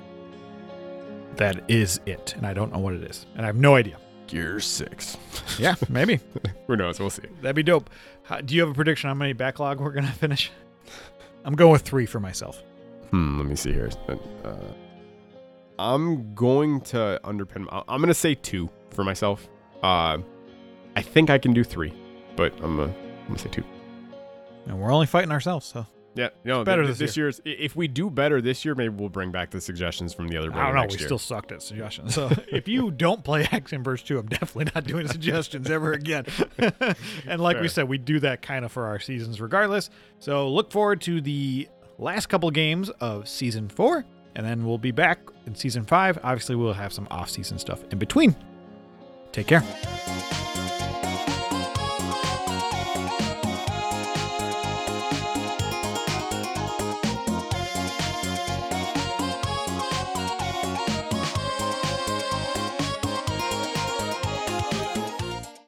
that 1.36 1.62
is 1.68 2.00
it, 2.06 2.34
and 2.36 2.46
I 2.46 2.52
don't 2.54 2.72
know 2.72 2.78
what 2.78 2.94
it 2.94 3.02
is, 3.04 3.26
and 3.34 3.42
I 3.42 3.46
have 3.46 3.56
no 3.56 3.74
idea. 3.74 3.98
Gear 4.26 4.60
Six. 4.60 5.16
Yeah, 5.58 5.74
maybe 5.88 6.18
Who 6.66 6.76
knows? 6.76 6.98
We'll 6.98 7.10
see. 7.10 7.22
that'd 7.42 7.54
be 7.54 7.62
dope. 7.62 7.88
How, 8.24 8.40
do 8.40 8.54
you 8.56 8.60
have 8.62 8.70
a 8.70 8.74
prediction 8.74 9.08
how 9.08 9.14
many 9.14 9.32
backlog 9.34 9.80
we're 9.80 9.92
gonna 9.92 10.10
finish? 10.12 10.50
I'm 11.44 11.54
going 11.54 11.70
with 11.72 11.82
three 11.82 12.06
for 12.06 12.18
myself. 12.20 12.62
Hmm. 13.10 13.38
Let 13.38 13.46
me 13.46 13.54
see 13.54 13.72
here. 13.72 13.90
Uh, 14.44 14.56
I'm 15.78 16.34
going 16.34 16.80
to 16.82 17.20
underpin. 17.24 17.66
I'm 17.70 17.98
going 18.00 18.08
to 18.08 18.14
say 18.14 18.34
two 18.34 18.70
for 18.90 19.04
myself. 19.04 19.46
Uh, 19.82 20.18
I 20.96 21.02
think 21.02 21.28
I 21.30 21.38
can 21.38 21.52
do 21.52 21.62
three, 21.64 21.92
but 22.36 22.52
I'm 22.62 22.76
gonna, 22.78 22.92
I'm 22.92 23.26
gonna 23.26 23.38
say 23.38 23.50
two. 23.50 23.64
And 24.66 24.80
we're 24.80 24.92
only 24.92 25.06
fighting 25.06 25.32
ourselves, 25.32 25.66
so 25.66 25.86
Yeah, 26.16 26.28
no, 26.44 26.62
better 26.64 26.84
th- 26.84 26.96
this 26.98 27.16
year's. 27.16 27.40
i- 27.44 27.48
If 27.48 27.74
we 27.74 27.88
do 27.88 28.08
better 28.08 28.40
this 28.40 28.64
year, 28.64 28.74
maybe 28.76 28.94
we'll 28.94 29.08
bring 29.08 29.32
back 29.32 29.50
the 29.50 29.60
suggestions 29.60 30.14
from 30.14 30.28
the 30.28 30.36
other. 30.36 30.52
I 30.54 30.66
don't 30.66 30.76
know. 30.76 30.82
We 30.88 30.96
year. 30.96 31.06
still 31.08 31.18
sucked 31.18 31.50
at 31.50 31.60
suggestions. 31.62 32.14
So 32.14 32.30
if 32.48 32.68
you 32.68 32.90
don't 32.92 33.24
play 33.24 33.44
Axiom 33.52 33.82
Verge 33.82 34.04
2, 34.04 34.18
I'm 34.20 34.26
definitely 34.26 34.70
not 34.74 34.84
doing 34.84 35.08
suggestions 35.08 35.68
ever 35.70 35.92
again. 35.92 36.26
and 37.26 37.40
like 37.40 37.60
we 37.60 37.66
said, 37.68 37.88
we 37.88 37.98
do 37.98 38.20
that 38.20 38.42
kind 38.42 38.64
of 38.64 38.70
for 38.72 38.86
our 38.86 39.00
seasons 39.00 39.40
regardless. 39.40 39.90
So 40.20 40.48
look 40.48 40.70
forward 40.70 41.00
to 41.02 41.20
the 41.20 41.68
last 41.98 42.26
couple 42.26 42.50
games 42.52 42.90
of 43.00 43.28
season 43.28 43.68
four, 43.68 44.04
and 44.36 44.46
then 44.46 44.64
we'll 44.64 44.78
be 44.78 44.92
back 44.92 45.18
in 45.46 45.54
season 45.54 45.84
five. 45.84 46.18
Obviously, 46.22 46.54
we'll 46.54 46.72
have 46.74 46.92
some 46.92 47.08
off 47.10 47.28
season 47.28 47.58
stuff 47.58 47.82
in 47.90 47.98
between. 47.98 48.36
Take 49.32 49.48
care. 49.48 49.64